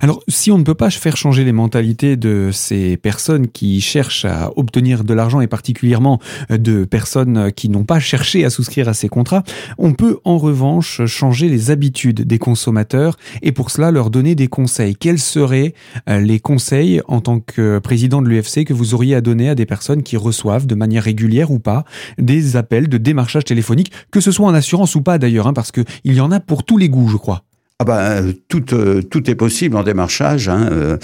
Alors, 0.01 0.21
si 0.27 0.51
on 0.51 0.57
ne 0.57 0.63
peut 0.63 0.75
pas 0.75 0.89
faire 0.89 1.17
changer 1.17 1.43
les 1.43 1.51
mentalités 1.51 2.17
de 2.17 2.49
ces 2.51 2.97
personnes 2.97 3.47
qui 3.47 3.81
cherchent 3.81 4.25
à 4.25 4.51
obtenir 4.55 5.03
de 5.03 5.13
l'argent 5.13 5.41
et 5.41 5.47
particulièrement 5.47 6.19
de 6.49 6.85
personnes 6.85 7.51
qui 7.51 7.69
n'ont 7.69 7.83
pas 7.83 7.99
cherché 7.99 8.45
à 8.45 8.49
souscrire 8.49 8.89
à 8.89 8.93
ces 8.93 9.09
contrats, 9.09 9.43
on 9.77 9.93
peut 9.93 10.19
en 10.23 10.37
revanche 10.37 11.05
changer 11.05 11.49
les 11.49 11.71
habitudes 11.71 12.21
des 12.21 12.39
consommateurs 12.39 13.17
et 13.41 13.51
pour 13.51 13.71
cela 13.71 13.91
leur 13.91 14.09
donner 14.09 14.35
des 14.35 14.47
conseils. 14.47 14.95
Quels 14.95 15.19
seraient 15.19 15.73
euh, 16.09 16.19
les 16.19 16.39
conseils 16.39 17.01
en 17.07 17.21
tant 17.21 17.39
que 17.39 17.79
président 17.79 18.21
de 18.21 18.27
l'UFC 18.27 18.65
que 18.65 18.73
vous 18.73 18.93
auriez 18.93 19.15
à 19.15 19.21
donner 19.21 19.49
à 19.49 19.55
des 19.55 19.65
personnes 19.65 20.03
qui 20.03 20.17
reçoivent 20.17 20.67
de 20.67 20.75
manière 20.75 21.03
régulière 21.03 21.51
ou 21.51 21.59
pas 21.59 21.83
des 22.17 22.55
appels 22.55 22.87
de 22.87 22.97
démarchage 22.97 23.45
téléphonique, 23.45 23.91
que 24.11 24.19
ce 24.19 24.31
soit 24.31 24.47
en 24.47 24.53
assurance 24.53 24.95
ou 24.95 25.01
pas 25.01 25.17
d'ailleurs, 25.17 25.47
hein, 25.47 25.53
parce 25.53 25.71
qu'il 25.71 25.85
y 26.05 26.21
en 26.21 26.31
a 26.31 26.39
pour 26.39 26.63
tous 26.63 26.77
les 26.77 26.89
goûts, 26.89 27.09
je 27.09 27.17
crois. 27.17 27.43
Ah 27.79 27.85
ben, 27.85 28.33
tout, 28.47 28.73
euh, 28.73 29.03
tout 29.03 29.29
est 29.29 29.35
possible 29.35 29.77
en 29.77 29.83
démarchage, 29.83 30.49
hein, 30.49 30.67
euh, 30.71 30.97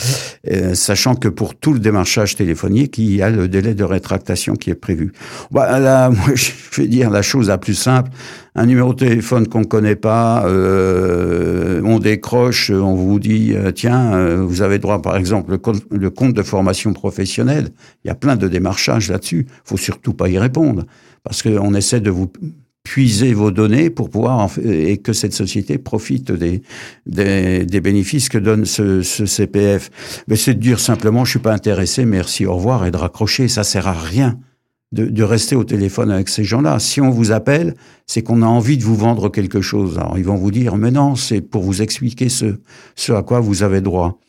euh, 0.50 0.74
sachant 0.74 1.14
que 1.14 1.28
pour 1.28 1.54
tout 1.54 1.72
le 1.72 1.80
démarchage 1.80 2.36
téléphonique, 2.36 2.98
il 2.98 3.16
y 3.16 3.22
a 3.22 3.30
le 3.30 3.48
délai 3.48 3.76
de 3.76 3.84
rétractation 3.84 4.56
qui 4.56 4.72
est 4.72 4.76
prévu. 4.76 5.14
Bah, 5.52 6.10
moi, 6.10 6.34
je 6.34 6.52
vais 6.76 6.88
dire 6.88 7.12
la 7.12 7.22
chose 7.22 7.50
la 7.50 7.60
plus 7.60 7.76
simple. 7.76 8.10
Un 8.56 8.66
numéro 8.66 8.96
de 8.96 9.06
téléphone 9.06 9.48
qu'on 9.48 9.60
ne 9.60 9.66
connaît 9.66 9.96
pas, 9.96 10.46
on 10.48 12.00
décroche, 12.00 12.72
on 12.72 12.96
vous 12.96 13.20
dit, 13.20 13.54
tiens, 13.76 14.38
vous 14.38 14.64
avez 14.64 14.80
droit, 14.80 15.00
par 15.00 15.16
exemple, 15.16 15.52
le 15.52 15.60
compte, 15.60 15.84
le 15.92 16.10
compte 16.10 16.34
de 16.34 16.42
formation 16.42 16.92
professionnelle. 16.94 17.70
Il 18.04 18.08
y 18.08 18.12
a 18.12 18.16
plein 18.16 18.36
de 18.36 18.48
démarchages 18.48 19.12
là-dessus. 19.12 19.46
faut 19.64 19.78
surtout 19.78 20.14
pas 20.14 20.28
y 20.28 20.40
répondre, 20.40 20.86
parce 21.24 21.44
qu'on 21.44 21.74
essaie 21.76 22.00
de 22.00 22.10
vous 22.10 22.32
puiser 22.84 23.34
vos 23.34 23.52
données 23.52 23.90
pour 23.90 24.10
pouvoir 24.10 24.50
et 24.62 24.98
que 24.98 25.14
cette 25.14 25.34
société 25.34 25.78
profite 25.78 26.32
des, 26.32 26.62
des, 27.06 27.66
des 27.66 27.82
bénéfices 27.82 28.28
que 28.30 28.38
donne 28.38 28.66
ce, 28.66 29.02
ce 29.02 29.26
CPF. 29.26 29.90
Mais 30.28 30.36
c'est 30.36 30.54
de 30.54 30.60
dire 30.60 30.80
simplement 30.80 31.24
je 31.24 31.32
suis 31.32 31.40
pas 31.40 31.54
intéressé, 31.54 32.06
merci, 32.06 32.46
au 32.46 32.56
revoir 32.56 32.86
et 32.86 32.92
de 32.92 32.98
raccrocher. 32.98 33.48
Ça 33.48 33.64
sert 33.64 33.88
à 33.88 33.94
rien 33.94 34.38
de, 34.92 35.06
de 35.06 35.24
rester 35.24 35.56
au 35.56 35.64
téléphone 35.64 36.12
avec 36.12 36.28
ces 36.28 36.44
gens-là. 36.44 36.78
Si 36.80 37.00
on 37.00 37.10
vous 37.10 37.32
appelle, 37.32 37.76
c'est 38.06 38.22
qu'on 38.22 38.42
a 38.42 38.48
envie 38.48 38.78
de 38.78 38.84
vous 38.84 38.96
vendre 38.96 39.30
quelque 39.30 39.62
chose. 39.62 39.98
Alors 39.98 40.18
ils 40.18 40.26
vont 40.26 40.36
vous 40.36 40.52
dire 40.52 40.76
mais 40.76 40.92
non, 40.92 41.16
c'est 41.16 41.42
pour 41.42 41.64
vous 41.64 41.82
expliquer 41.82 42.28
ce, 42.28 42.58
ce 42.96 43.14
à 43.14 43.24
quoi 43.24 43.40
vous 43.40 43.64
avez 43.64 43.80
droit. 43.80 44.20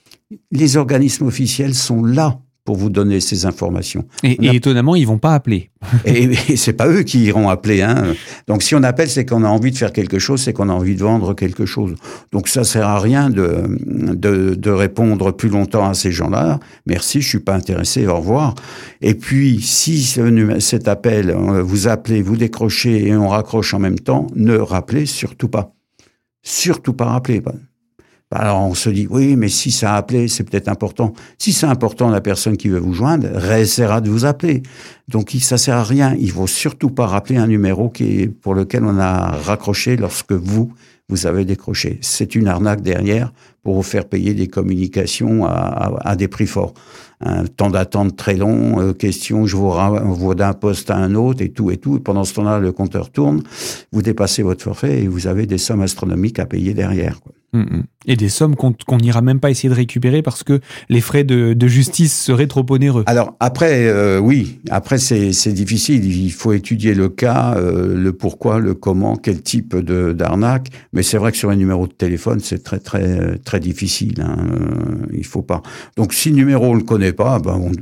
Les 0.52 0.76
organismes 0.76 1.26
officiels 1.26 1.74
sont 1.74 2.04
là 2.04 2.40
pour 2.64 2.76
vous 2.76 2.88
donner 2.88 3.20
ces 3.20 3.44
informations. 3.44 4.06
Et, 4.22 4.38
étonnamment, 4.56 4.96
ils 4.96 5.06
vont 5.06 5.18
pas 5.18 5.34
appeler. 5.34 5.70
et, 6.06 6.30
et 6.48 6.56
c'est 6.56 6.72
pas 6.72 6.88
eux 6.88 7.02
qui 7.02 7.24
iront 7.24 7.50
appeler. 7.50 7.82
Hein. 7.82 8.14
Donc 8.48 8.62
si 8.62 8.74
on 8.74 8.82
appelle, 8.82 9.08
c'est 9.08 9.26
qu'on 9.26 9.44
a 9.44 9.48
envie 9.48 9.70
de 9.70 9.76
faire 9.76 9.92
quelque 9.92 10.18
chose, 10.18 10.42
c'est 10.42 10.54
qu'on 10.54 10.70
a 10.70 10.72
envie 10.72 10.96
de 10.96 11.02
vendre 11.02 11.34
quelque 11.34 11.66
chose. 11.66 11.94
Donc 12.32 12.48
ça 12.48 12.64
sert 12.64 12.88
à 12.88 12.98
rien 12.98 13.28
de, 13.28 13.64
de, 13.86 14.54
de 14.54 14.70
répondre 14.70 15.32
plus 15.32 15.50
longtemps 15.50 15.88
à 15.88 15.94
ces 15.94 16.10
gens-là. 16.10 16.58
Merci, 16.86 17.20
je 17.20 17.28
suis 17.28 17.40
pas 17.40 17.54
intéressé, 17.54 18.06
au 18.06 18.16
revoir. 18.16 18.54
Et 19.02 19.14
puis 19.14 19.60
si 19.60 20.02
ce, 20.02 20.58
cet 20.60 20.88
appel, 20.88 21.30
euh, 21.30 21.62
vous 21.62 21.86
appelez, 21.86 22.22
vous 22.22 22.36
décrochez 22.36 23.08
et 23.08 23.14
on 23.14 23.28
raccroche 23.28 23.74
en 23.74 23.78
même 23.78 23.98
temps, 23.98 24.26
ne 24.34 24.56
rappelez 24.56 25.04
surtout 25.04 25.48
pas. 25.48 25.74
Surtout 26.42 26.94
pas 26.94 27.06
rappeler. 27.06 27.42
Alors 28.34 28.62
on 28.62 28.74
se 28.74 28.90
dit, 28.90 29.06
oui, 29.08 29.36
mais 29.36 29.48
si 29.48 29.70
ça 29.70 29.94
a 29.94 29.96
appelé, 29.96 30.26
c'est 30.26 30.42
peut-être 30.42 30.68
important. 30.68 31.12
Si 31.38 31.52
c'est 31.52 31.66
important, 31.66 32.10
la 32.10 32.20
personne 32.20 32.56
qui 32.56 32.68
veut 32.68 32.80
vous 32.80 32.92
joindre 32.92 33.28
essaiera 33.52 34.00
de 34.00 34.10
vous 34.10 34.24
appeler. 34.24 34.64
Donc 35.06 35.30
ça 35.40 35.56
sert 35.56 35.76
à 35.76 35.84
rien. 35.84 36.16
Il 36.18 36.32
faut 36.32 36.48
surtout 36.48 36.90
pas 36.90 37.06
rappeler 37.06 37.36
un 37.36 37.46
numéro 37.46 37.88
qui 37.88 38.22
est, 38.22 38.28
pour 38.28 38.54
lequel 38.54 38.84
on 38.84 38.98
a 38.98 39.30
raccroché 39.36 39.96
lorsque 39.96 40.32
vous, 40.32 40.72
vous 41.08 41.26
avez 41.28 41.44
décroché. 41.44 41.98
C'est 42.00 42.34
une 42.34 42.48
arnaque 42.48 42.80
derrière 42.80 43.32
pour 43.62 43.76
vous 43.76 43.82
faire 43.82 44.06
payer 44.06 44.34
des 44.34 44.48
communications 44.48 45.46
à, 45.46 45.92
à, 46.00 46.16
des 46.16 46.26
prix 46.26 46.46
forts. 46.46 46.74
Un 47.20 47.44
temps 47.46 47.70
d'attente 47.70 48.16
très 48.16 48.34
long, 48.34 48.80
euh, 48.80 48.92
question, 48.94 49.46
je 49.46 49.56
vous 49.56 49.70
renvoie 49.70 50.34
d'un 50.34 50.54
poste 50.54 50.90
à 50.90 50.96
un 50.96 51.14
autre 51.14 51.40
et 51.40 51.50
tout 51.50 51.70
et 51.70 51.76
tout. 51.76 52.00
Pendant 52.00 52.24
ce 52.24 52.34
temps-là, 52.34 52.58
le 52.58 52.72
compteur 52.72 53.10
tourne, 53.10 53.42
vous 53.92 54.02
dépassez 54.02 54.42
votre 54.42 54.64
forfait 54.64 55.02
et 55.02 55.08
vous 55.08 55.28
avez 55.28 55.46
des 55.46 55.58
sommes 55.58 55.82
astronomiques 55.82 56.40
à 56.40 56.46
payer 56.46 56.74
derrière. 56.74 57.20
Quoi. 57.20 57.32
Et 58.06 58.16
des 58.16 58.28
sommes 58.28 58.56
qu'on 58.56 58.98
n'ira 58.98 59.22
même 59.22 59.40
pas 59.40 59.50
essayer 59.50 59.68
de 59.68 59.74
récupérer 59.74 60.22
parce 60.22 60.42
que 60.42 60.60
les 60.88 61.00
frais 61.00 61.24
de, 61.24 61.66
justice 61.66 62.16
seraient 62.16 62.46
trop 62.46 62.64
onéreux. 62.68 63.04
Alors 63.06 63.36
après, 63.40 63.86
euh, 63.86 64.18
oui, 64.18 64.60
après 64.70 64.98
c'est 64.98 65.52
difficile. 65.52 66.04
Il 66.04 66.32
faut 66.32 66.52
étudier 66.52 66.94
le 66.94 67.08
cas, 67.08 67.54
euh, 67.56 67.96
le 67.96 68.12
pourquoi, 68.12 68.58
le 68.58 68.74
comment, 68.74 69.16
quel 69.16 69.42
type 69.42 69.76
d'arnaque. 69.76 70.68
Mais 70.92 71.02
c'est 71.02 71.16
vrai 71.16 71.32
que 71.32 71.38
sur 71.38 71.50
un 71.50 71.56
numéro 71.56 71.86
de 71.86 71.92
téléphone, 71.92 72.40
c'est 72.40 72.62
très 72.62 72.78
très 72.78 73.38
très 73.38 73.60
difficile. 73.60 74.20
Hein. 74.20 74.36
Euh, 74.52 75.06
il 75.12 75.24
faut 75.24 75.42
pas. 75.42 75.62
Donc 75.96 76.12
si 76.12 76.30
le 76.30 76.36
numéro 76.36 76.66
on 76.66 76.74
le 76.74 76.82
connaît 76.82 77.12
pas, 77.12 77.38
ben 77.38 77.72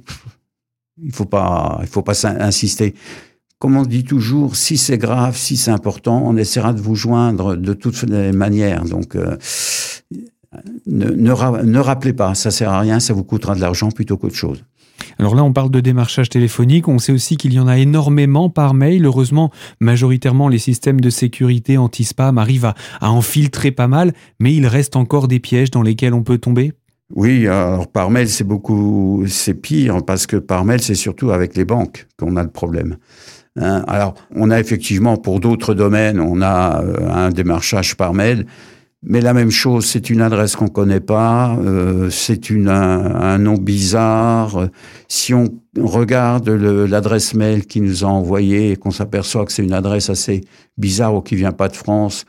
il 1.02 1.12
faut 1.12 1.24
pas, 1.24 1.78
il 1.82 1.88
faut 1.88 2.02
pas 2.02 2.26
insister 2.26 2.94
comme 3.62 3.76
on 3.76 3.84
dit 3.84 4.02
toujours, 4.02 4.56
si 4.56 4.76
c'est 4.76 4.98
grave, 4.98 5.36
si 5.36 5.56
c'est 5.56 5.70
important, 5.70 6.20
on 6.26 6.36
essaiera 6.36 6.72
de 6.72 6.80
vous 6.80 6.96
joindre 6.96 7.54
de 7.54 7.74
toutes 7.74 8.02
les 8.02 8.32
manières. 8.32 8.84
Donc, 8.84 9.14
euh, 9.14 9.36
ne, 10.88 11.06
ne, 11.06 11.78
rappelez 11.78 12.12
pas, 12.12 12.34
ça 12.34 12.50
sert 12.50 12.72
à 12.72 12.80
rien, 12.80 12.98
ça 12.98 13.14
vous 13.14 13.22
coûtera 13.22 13.54
de 13.54 13.60
l'argent 13.60 13.92
plutôt 13.92 14.16
qu'autre 14.16 14.34
chose. 14.34 14.64
Alors 15.20 15.36
là, 15.36 15.44
on 15.44 15.52
parle 15.52 15.70
de 15.70 15.78
démarchage 15.78 16.28
téléphonique. 16.28 16.88
On 16.88 16.98
sait 16.98 17.12
aussi 17.12 17.36
qu'il 17.36 17.52
y 17.52 17.60
en 17.60 17.68
a 17.68 17.78
énormément 17.78 18.50
par 18.50 18.74
mail. 18.74 19.06
Heureusement, 19.06 19.52
majoritairement, 19.78 20.48
les 20.48 20.58
systèmes 20.58 21.00
de 21.00 21.10
sécurité 21.10 21.78
anti-spam 21.78 22.38
arrivent 22.38 22.64
à, 22.64 22.74
à, 23.00 23.12
en 23.12 23.22
filtrer 23.22 23.70
pas 23.70 23.86
mal, 23.86 24.12
mais 24.40 24.52
il 24.52 24.66
reste 24.66 24.96
encore 24.96 25.28
des 25.28 25.38
pièges 25.38 25.70
dans 25.70 25.82
lesquels 25.82 26.14
on 26.14 26.24
peut 26.24 26.38
tomber. 26.38 26.72
Oui, 27.14 27.46
alors 27.46 27.86
par 27.86 28.10
mail, 28.10 28.28
c'est 28.28 28.42
beaucoup, 28.42 29.22
c'est 29.28 29.54
pire 29.54 30.04
parce 30.04 30.26
que 30.26 30.36
par 30.36 30.64
mail, 30.64 30.82
c'est 30.82 30.96
surtout 30.96 31.30
avec 31.30 31.56
les 31.56 31.64
banques 31.64 32.08
qu'on 32.18 32.34
a 32.34 32.42
le 32.42 32.50
problème. 32.50 32.96
Hein. 33.60 33.84
Alors, 33.86 34.14
on 34.34 34.50
a 34.50 34.58
effectivement 34.58 35.16
pour 35.16 35.40
d'autres 35.40 35.74
domaines, 35.74 36.20
on 36.20 36.40
a 36.40 36.82
euh, 36.82 37.10
un 37.10 37.30
démarchage 37.30 37.96
par 37.96 38.14
mail, 38.14 38.46
mais 39.04 39.20
la 39.20 39.34
même 39.34 39.50
chose, 39.50 39.86
c'est 39.86 40.10
une 40.10 40.20
adresse 40.20 40.54
qu'on 40.54 40.68
connaît 40.68 41.00
pas, 41.00 41.56
euh, 41.56 42.08
c'est 42.08 42.52
un, 42.52 43.38
nom 43.38 43.54
bizarre. 43.54 44.68
Si 45.08 45.34
on 45.34 45.48
regarde 45.76 46.48
l'adresse 46.48 47.34
mail 47.34 47.66
qui 47.66 47.80
nous 47.80 48.04
a 48.04 48.06
envoyé 48.06 48.70
et 48.70 48.76
qu'on 48.76 48.92
s'aperçoit 48.92 49.44
que 49.44 49.52
c'est 49.52 49.64
une 49.64 49.72
adresse 49.72 50.08
assez 50.08 50.42
bizarre 50.78 51.16
ou 51.16 51.20
qui 51.20 51.34
vient 51.34 51.50
pas 51.50 51.66
de 51.66 51.74
France, 51.74 52.26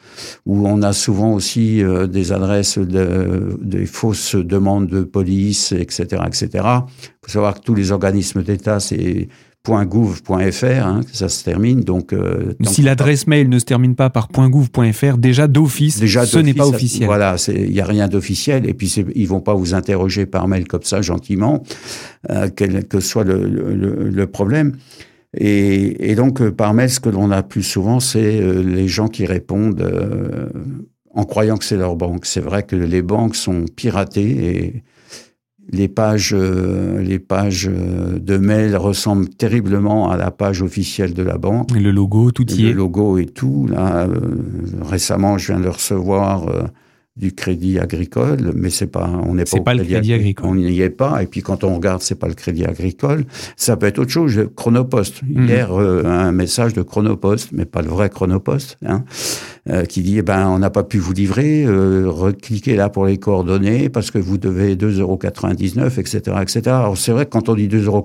où 0.48 0.68
on 0.68 0.82
a 0.82 0.94
souvent 0.94 1.34
aussi 1.34 1.84
euh, 1.84 2.08
des 2.08 2.32
adresses 2.32 2.80
de, 2.80 3.56
des 3.62 3.86
fausses 3.86 4.36
demandes 4.36 4.88
de 4.88 5.04
police, 5.04 5.74
etc., 5.74 6.24
etc. 6.26 6.48
Il 6.54 7.12
faut 7.24 7.32
savoir 7.32 7.54
que 7.54 7.62
tous 7.62 7.76
les 7.76 7.92
organismes 7.92 8.42
d'État, 8.42 8.80
c'est 8.80 9.28
.gouv.fr, 9.66 10.66
hein, 10.66 11.02
ça 11.14 11.30
se 11.30 11.44
termine. 11.44 11.82
Donc, 11.82 12.12
euh, 12.12 12.54
si 12.64 12.82
l'adresse 12.82 13.28
mail 13.28 13.48
ne 13.48 13.60
se 13.60 13.64
termine 13.64 13.96
pas 13.96 14.10
par 14.10 14.28
.gouv.fr, 14.30 15.18
déjà 15.18 15.48
d'office, 15.48 16.04
ce 16.06 16.40
n'est 16.40 16.54
pas 16.54 16.68
officiel. 16.68 17.06
Voilà, 17.06 17.38
il 17.48 17.72
n'y 17.72 17.80
a 17.80 17.86
rien 17.86 18.10
d'officiel. 18.10 18.68
Et 18.68 18.74
puis 18.74 18.88
ils 19.16 19.28
vont 19.28 19.40
pas 19.40 19.54
vous 19.54 19.74
interroger 19.74 20.26
par 20.26 20.50
mail 20.50 20.68
comme 20.68 20.84
ça 20.84 21.02
gentiment, 21.02 21.64
euh, 22.30 22.50
quel 22.54 22.86
que 22.88 23.00
soit 23.00 23.24
le, 23.24 23.48
le, 23.48 24.10
le 24.10 24.28
problème. 24.28 24.74
Et, 25.36 26.12
et, 26.12 26.16
donc 26.16 26.42
euh, 26.42 26.52
par 26.52 26.74
mail, 26.74 26.90
ce 26.90 27.00
que 27.00 27.10
l'on 27.10 27.32
a 27.32 27.42
plus 27.42 27.64
souvent, 27.64 28.02
c'est 28.02 28.42
euh, 28.42 28.62
les 28.62 28.90
gens 28.90 29.08
qui 29.08 29.26
répondent 29.26 29.82
en 31.14 31.24
croyant 31.24 31.56
que 31.56 31.64
c'est 31.64 31.78
leur 31.78 31.96
banque. 31.96 32.26
C'est 32.26 32.42
vrai 32.42 32.64
que 32.64 32.76
les 32.76 33.02
banques 33.02 33.38
sont 33.38 33.64
piratées 33.74 34.56
et 34.56 34.84
les 35.72 35.88
pages, 35.88 36.34
euh, 36.38 37.02
les 37.02 37.20
pages 37.20 37.70
euh, 37.72 38.20
de 38.20 38.38
mail 38.38 38.76
ressemblent 38.76 39.30
terriblement 39.30 40.10
à 40.10 40.18
la 40.18 40.32
page 40.32 40.62
officielle 40.62 41.14
de 41.14 41.24
la 41.24 41.38
banque. 41.38 41.76
Et 41.76 41.80
le 41.80 41.92
logo, 41.92 42.32
tout 42.32 42.50
y 42.52 42.66
est. 42.66 42.70
Le 42.70 42.74
logo 42.74 43.18
et 43.18 43.26
tout. 43.26 43.68
Là, 43.70 44.08
euh, 44.08 44.10
récemment, 44.82 45.38
je 45.38 45.54
viens 45.54 45.62
de 45.62 45.70
recevoir 45.70 46.48
du 47.16 47.32
crédit 47.32 47.78
agricole, 47.78 48.54
mais 48.56 48.72
c'est 48.72 48.88
pas, 48.88 49.08
on 49.08 49.36
n'est 49.36 49.44
pas, 49.44 49.60
pas 49.60 49.74
le 49.76 49.84
crédit 49.84 50.14
agricole. 50.14 50.50
On 50.50 50.56
n'y 50.56 50.82
est 50.82 50.90
pas. 50.90 51.22
Et 51.22 51.28
puis 51.28 51.44
quand 51.44 51.64
on 51.64 51.76
regarde, 51.76 52.02
c'est 52.02 52.18
pas 52.18 52.28
le 52.28 52.34
crédit 52.34 52.66
agricole. 52.66 53.26
Ça 53.56 53.78
peut 53.78 53.86
être 53.86 54.00
autre 54.00 54.10
chose. 54.10 54.48
Chronopost. 54.56 55.22
Mhm. 55.22 55.48
Hier, 55.48 55.80
euh, 55.80 56.04
un 56.06 56.32
message 56.32 56.74
de 56.74 56.82
Chronopost, 56.82 57.50
mais 57.52 57.66
pas 57.66 57.84
le 57.84 57.90
vrai 57.90 58.10
Chronopost, 58.10 58.78
hein, 58.84 59.04
euh, 59.70 59.86
qui 59.86 60.02
dit, 60.02 60.18
eh 60.18 60.22
ben, 60.24 60.48
on 60.48 60.58
n'a 60.58 60.72
pas 60.72 60.84
pu 60.84 60.98
vous 60.98 61.14
livrer. 61.14 61.66
Euh, 61.66 62.06
recliquez 62.08 62.76
là 62.76 62.90
pour 62.90 63.06
les 63.06 63.18
coordonnées 63.18 63.90
parce 63.90 64.10
que 64.10 64.18
vous 64.18 64.40
devez 64.40 64.76
2,99 64.76 65.00
euros, 65.00 65.20
etc., 65.96 66.20
etc. 66.42 66.62
Alors 66.68 66.98
c'est 66.98 67.12
vrai 67.12 67.26
que 67.26 67.32
quand 67.32 67.48
on 67.48 67.54
dit 67.54 67.68
2,99 67.68 67.86
euros, 67.86 68.04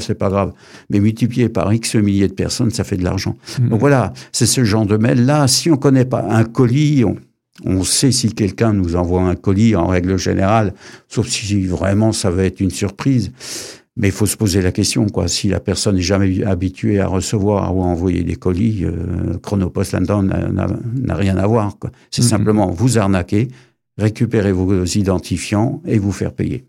c'est 0.00 0.14
pas 0.14 0.30
grave, 0.30 0.52
mais 0.88 1.00
multiplié 1.00 1.50
par 1.50 1.70
X 1.74 1.94
milliers 1.96 2.28
de 2.28 2.32
personnes, 2.32 2.70
ça 2.70 2.84
fait 2.84 2.96
de 2.96 3.04
l'argent. 3.04 3.36
Mhm. 3.60 3.68
Donc 3.68 3.80
voilà, 3.80 4.14
c'est 4.32 4.46
ce 4.46 4.64
genre 4.64 4.86
de 4.86 4.96
mail 4.96 5.26
là. 5.26 5.46
Si 5.46 5.70
on 5.70 5.76
connaît 5.76 6.06
pas 6.06 6.24
un 6.30 6.44
colis, 6.44 7.04
on, 7.04 7.16
on 7.64 7.84
sait 7.84 8.12
si 8.12 8.32
quelqu'un 8.32 8.72
nous 8.72 8.96
envoie 8.96 9.22
un 9.22 9.34
colis 9.34 9.76
en 9.76 9.86
règle 9.86 10.18
générale, 10.18 10.74
sauf 11.08 11.26
si 11.28 11.66
vraiment 11.66 12.12
ça 12.12 12.30
va 12.30 12.44
être 12.44 12.60
une 12.60 12.70
surprise. 12.70 13.32
Mais 13.98 14.08
il 14.08 14.12
faut 14.12 14.26
se 14.26 14.36
poser 14.36 14.60
la 14.60 14.72
question, 14.72 15.08
quoi. 15.08 15.26
Si 15.26 15.48
la 15.48 15.58
personne 15.58 15.96
n'est 15.96 16.02
jamais 16.02 16.44
habituée 16.44 17.00
à 17.00 17.06
recevoir 17.06 17.74
ou 17.74 17.82
à 17.82 17.86
envoyer 17.86 18.24
des 18.24 18.36
colis, 18.36 18.84
euh, 18.84 19.38
Chronopost 19.42 19.92
là-dedans 19.92 20.22
n'a 20.22 21.14
rien 21.14 21.38
à 21.38 21.46
voir. 21.46 21.74
C'est 22.10 22.20
mm-hmm. 22.20 22.24
simplement 22.28 22.70
vous 22.70 22.98
arnaquer, 22.98 23.48
récupérer 23.96 24.52
vos 24.52 24.84
identifiants 24.84 25.80
et 25.86 25.98
vous 25.98 26.12
faire 26.12 26.34
payer. 26.34 26.66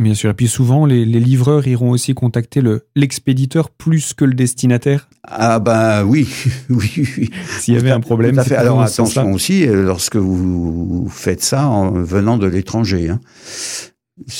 Bien 0.00 0.14
sûr. 0.14 0.30
Et 0.30 0.34
puis 0.34 0.48
souvent, 0.48 0.86
les, 0.86 1.04
livreurs 1.04 1.68
iront 1.68 1.90
aussi 1.90 2.14
contacter 2.14 2.60
l'expéditeur 2.96 3.70
plus 3.70 4.12
que 4.12 4.24
le 4.24 4.34
destinataire. 4.34 5.08
Ah 5.22 5.60
ben 5.60 6.04
oui, 6.08 6.28
oui, 6.68 6.90
oui. 7.16 7.30
S'il 7.60 7.74
y 7.74 7.76
avait 7.76 7.92
un 7.92 8.00
problème. 8.00 8.42
Tout 8.44 8.54
Alors 8.54 8.82
attention 8.82 9.32
aussi, 9.32 9.66
euh, 9.66 9.84
lorsque 9.84 10.16
vous 10.16 11.08
faites 11.08 11.42
ça 11.42 11.68
en 11.68 11.92
venant 11.92 12.38
de 12.38 12.48
l'étranger. 12.48 13.08
Hein. 13.08 13.20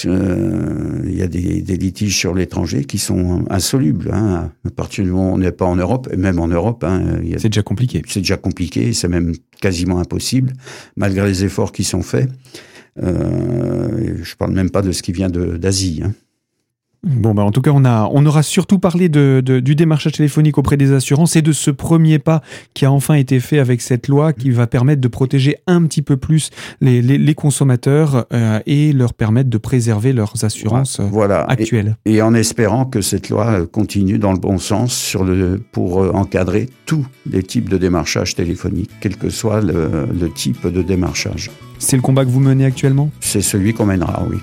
Euh, 0.07 1.03
il 1.05 1.17
y 1.17 1.23
a 1.23 1.27
des, 1.27 1.77
litiges 1.77 2.17
sur 2.17 2.35
l'étranger 2.35 2.85
qui 2.85 2.99
sont 2.99 3.45
insolubles. 3.51 4.11
Hein. 4.13 4.51
À 4.67 4.71
partir 4.71 5.05
du 5.05 5.11
moment 5.11 5.33
où 5.33 5.35
on 5.35 5.39
n'est 5.39 5.53
pas 5.53 5.67
en 5.67 5.77
Europe, 5.77 6.09
et 6.13 6.17
même 6.17 6.39
en 6.39 6.49
Europe, 6.49 6.85
hein, 6.85 7.21
c'est 7.39 7.49
déjà 7.49 7.63
compliqué. 7.63 8.03
C'est 8.09 8.21
déjà 8.21 8.37
compliqué, 8.37 8.93
c'est 8.93 9.09
même 9.09 9.35
quasiment 9.61 9.99
impossible, 9.99 10.53
malgré 10.97 11.27
les 11.27 11.45
efforts 11.45 11.73
qui 11.73 11.85
sont 11.85 12.03
faits. 12.03 12.29
Euh, 13.03 14.19
je 14.23 14.37
parle 14.37 14.53
même 14.53 14.71
pas 14.71 14.83
de 14.83 14.93
ce 14.93 15.03
qui 15.03 15.13
vient 15.13 15.31
d'Asie. 15.31 16.03
Hein. 16.05 16.13
Bon, 17.05 17.35
bah 17.35 17.43
en 17.43 17.51
tout 17.51 17.61
cas, 17.61 17.71
on, 17.75 17.85
a, 17.85 18.09
on 18.13 18.25
aura 18.25 18.43
surtout 18.43 18.79
parlé 18.79 19.09
de, 19.09 19.41
du 19.41 19.75
démarchage 19.75 20.13
téléphonique 20.13 20.59
auprès 20.59 20.77
des 20.77 20.93
assurances 20.93 21.37
et 21.37 21.43
de 21.43 21.53
ce 21.53 21.71
premier 21.71 22.19
pas 22.19 22.43
qui 22.73 22.85
a 22.85 22.93
enfin 22.93 23.15
été 23.15 23.41
fait 23.41 23.59
avec 23.59 23.81
cette 23.81 24.09
loi 24.09 24.33
qui 24.33 24.51
va 24.51 24.67
permettre 24.67 25.01
de 25.01 25.09
protéger 25.09 25.57
un 25.67 25.83
petit 25.85 26.03
peu 26.03 26.17
plus 26.17 26.51
les, 26.81 27.03
les, 27.03 27.35
consommateurs 27.35 28.27
euh, 28.33 28.61
et 28.67 28.93
leur 28.93 29.13
permettre 29.13 29.51
de 29.51 29.59
préserver 29.59 30.13
leurs 30.13 30.45
assurances 30.45 31.01
voilà. 31.01 31.43
actuelles. 31.43 31.97
Et, 32.07 32.23
en 32.23 32.33
espérant 32.33 32.87
que 32.87 33.01
cette 33.01 33.29
loi 33.29 33.67
continue 33.67 34.19
dans 34.19 34.33
le 34.33 34.39
bon 34.39 34.59
sens 34.59 34.95
sur 34.95 35.25
le, 35.25 35.61
pour 35.73 36.03
euh, 36.03 36.11
encadrer 36.13 36.71
tous 36.87 37.07
les 37.31 37.43
types 37.43 37.69
de 37.69 37.77
démarchage 37.77 38.35
téléphonique, 38.35 38.91
quel 39.01 39.17
que 39.17 39.29
soit 39.29 39.61
le, 39.61 40.09
le 40.19 40.31
type 40.31 40.67
de 40.67 40.83
démarchage. 40.83 41.51
C'est 41.79 41.97
le 41.97 42.03
combat 42.03 42.25
que 42.25 42.31
vous 42.31 42.41
menez 42.41 42.65
actuellement? 42.65 43.11
C'est 43.21 43.43
celui 43.43 43.75
qu'on 43.75 43.87
mènera, 43.87 44.25
oui. 44.31 44.39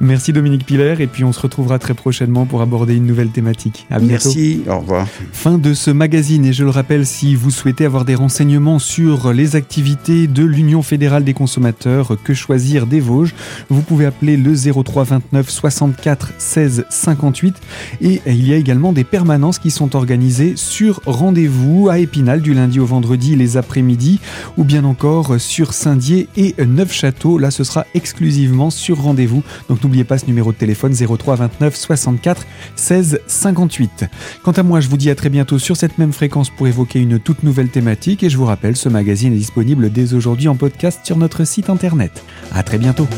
Merci 0.00 0.32
Dominique 0.32 0.66
Piller 0.66 0.94
et 0.98 1.06
puis 1.06 1.24
on 1.24 1.32
se 1.32 1.40
retrouvera 1.40 1.78
très 1.78 1.94
prochainement 1.94 2.46
pour 2.46 2.62
aborder 2.62 2.96
une 2.96 3.06
nouvelle 3.06 3.30
thématique. 3.30 3.86
À 3.90 3.98
bientôt. 3.98 4.12
Merci, 4.12 4.62
au 4.68 4.78
revoir. 4.78 5.06
Fin 5.32 5.58
de 5.58 5.74
ce 5.74 5.90
magazine 5.90 6.44
et 6.44 6.52
je 6.52 6.64
le 6.64 6.70
rappelle 6.70 7.06
si 7.06 7.34
vous 7.34 7.50
souhaitez 7.50 7.84
avoir 7.84 8.04
des 8.04 8.14
renseignements 8.14 8.78
sur 8.78 9.32
les 9.32 9.56
activités 9.56 10.26
de 10.26 10.44
l'Union 10.44 10.82
fédérale 10.82 11.24
des 11.24 11.34
consommateurs 11.34 12.16
Que 12.22 12.34
choisir 12.34 12.86
des 12.86 13.00
Vosges, 13.00 13.34
vous 13.68 13.82
pouvez 13.82 14.06
appeler 14.06 14.36
le 14.36 14.54
03 14.54 15.04
29 15.04 15.48
64 15.48 16.32
16 16.38 16.86
58 16.88 17.56
et 18.00 18.20
il 18.26 18.46
y 18.46 18.52
a 18.52 18.56
également 18.56 18.92
des 18.92 19.04
permanences 19.04 19.58
qui 19.58 19.70
sont 19.70 19.96
organisées 19.96 20.54
sur 20.56 21.00
rendez-vous 21.06 21.88
à 21.90 21.98
Épinal 21.98 22.40
du 22.40 22.54
lundi 22.54 22.80
au 22.80 22.86
vendredi 22.86 23.36
les 23.36 23.56
après-midi 23.56 24.20
ou 24.56 24.64
bien 24.64 24.84
encore 24.84 25.40
sur 25.40 25.72
Saint-Dié 25.72 26.28
et 26.36 26.54
Neufchâteau. 26.64 27.38
Là 27.38 27.50
ce 27.50 27.64
sera 27.64 27.86
exclusivement 27.94 28.70
sur 28.70 29.00
rendez-vous 29.00 29.42
n'oubliez 29.82 30.04
pas 30.04 30.18
ce 30.18 30.26
numéro 30.26 30.52
de 30.52 30.56
téléphone 30.56 30.94
03 30.94 31.36
29 31.36 31.76
64 31.76 32.46
16 32.76 33.20
58. 33.26 34.04
Quant 34.42 34.52
à 34.52 34.62
moi, 34.62 34.80
je 34.80 34.88
vous 34.88 34.96
dis 34.96 35.10
à 35.10 35.14
très 35.14 35.28
bientôt 35.28 35.58
sur 35.58 35.76
cette 35.76 35.98
même 35.98 36.12
fréquence 36.12 36.50
pour 36.50 36.66
évoquer 36.66 37.00
une 37.00 37.18
toute 37.18 37.42
nouvelle 37.42 37.68
thématique 37.68 38.22
et 38.22 38.30
je 38.30 38.36
vous 38.36 38.46
rappelle, 38.46 38.76
ce 38.76 38.88
magazine 38.88 39.32
est 39.32 39.38
disponible 39.38 39.90
dès 39.90 40.14
aujourd'hui 40.14 40.48
en 40.48 40.56
podcast 40.56 41.00
sur 41.04 41.16
notre 41.16 41.44
site 41.44 41.70
internet. 41.70 42.24
À 42.52 42.62
très 42.62 42.78
bientôt. 42.78 43.08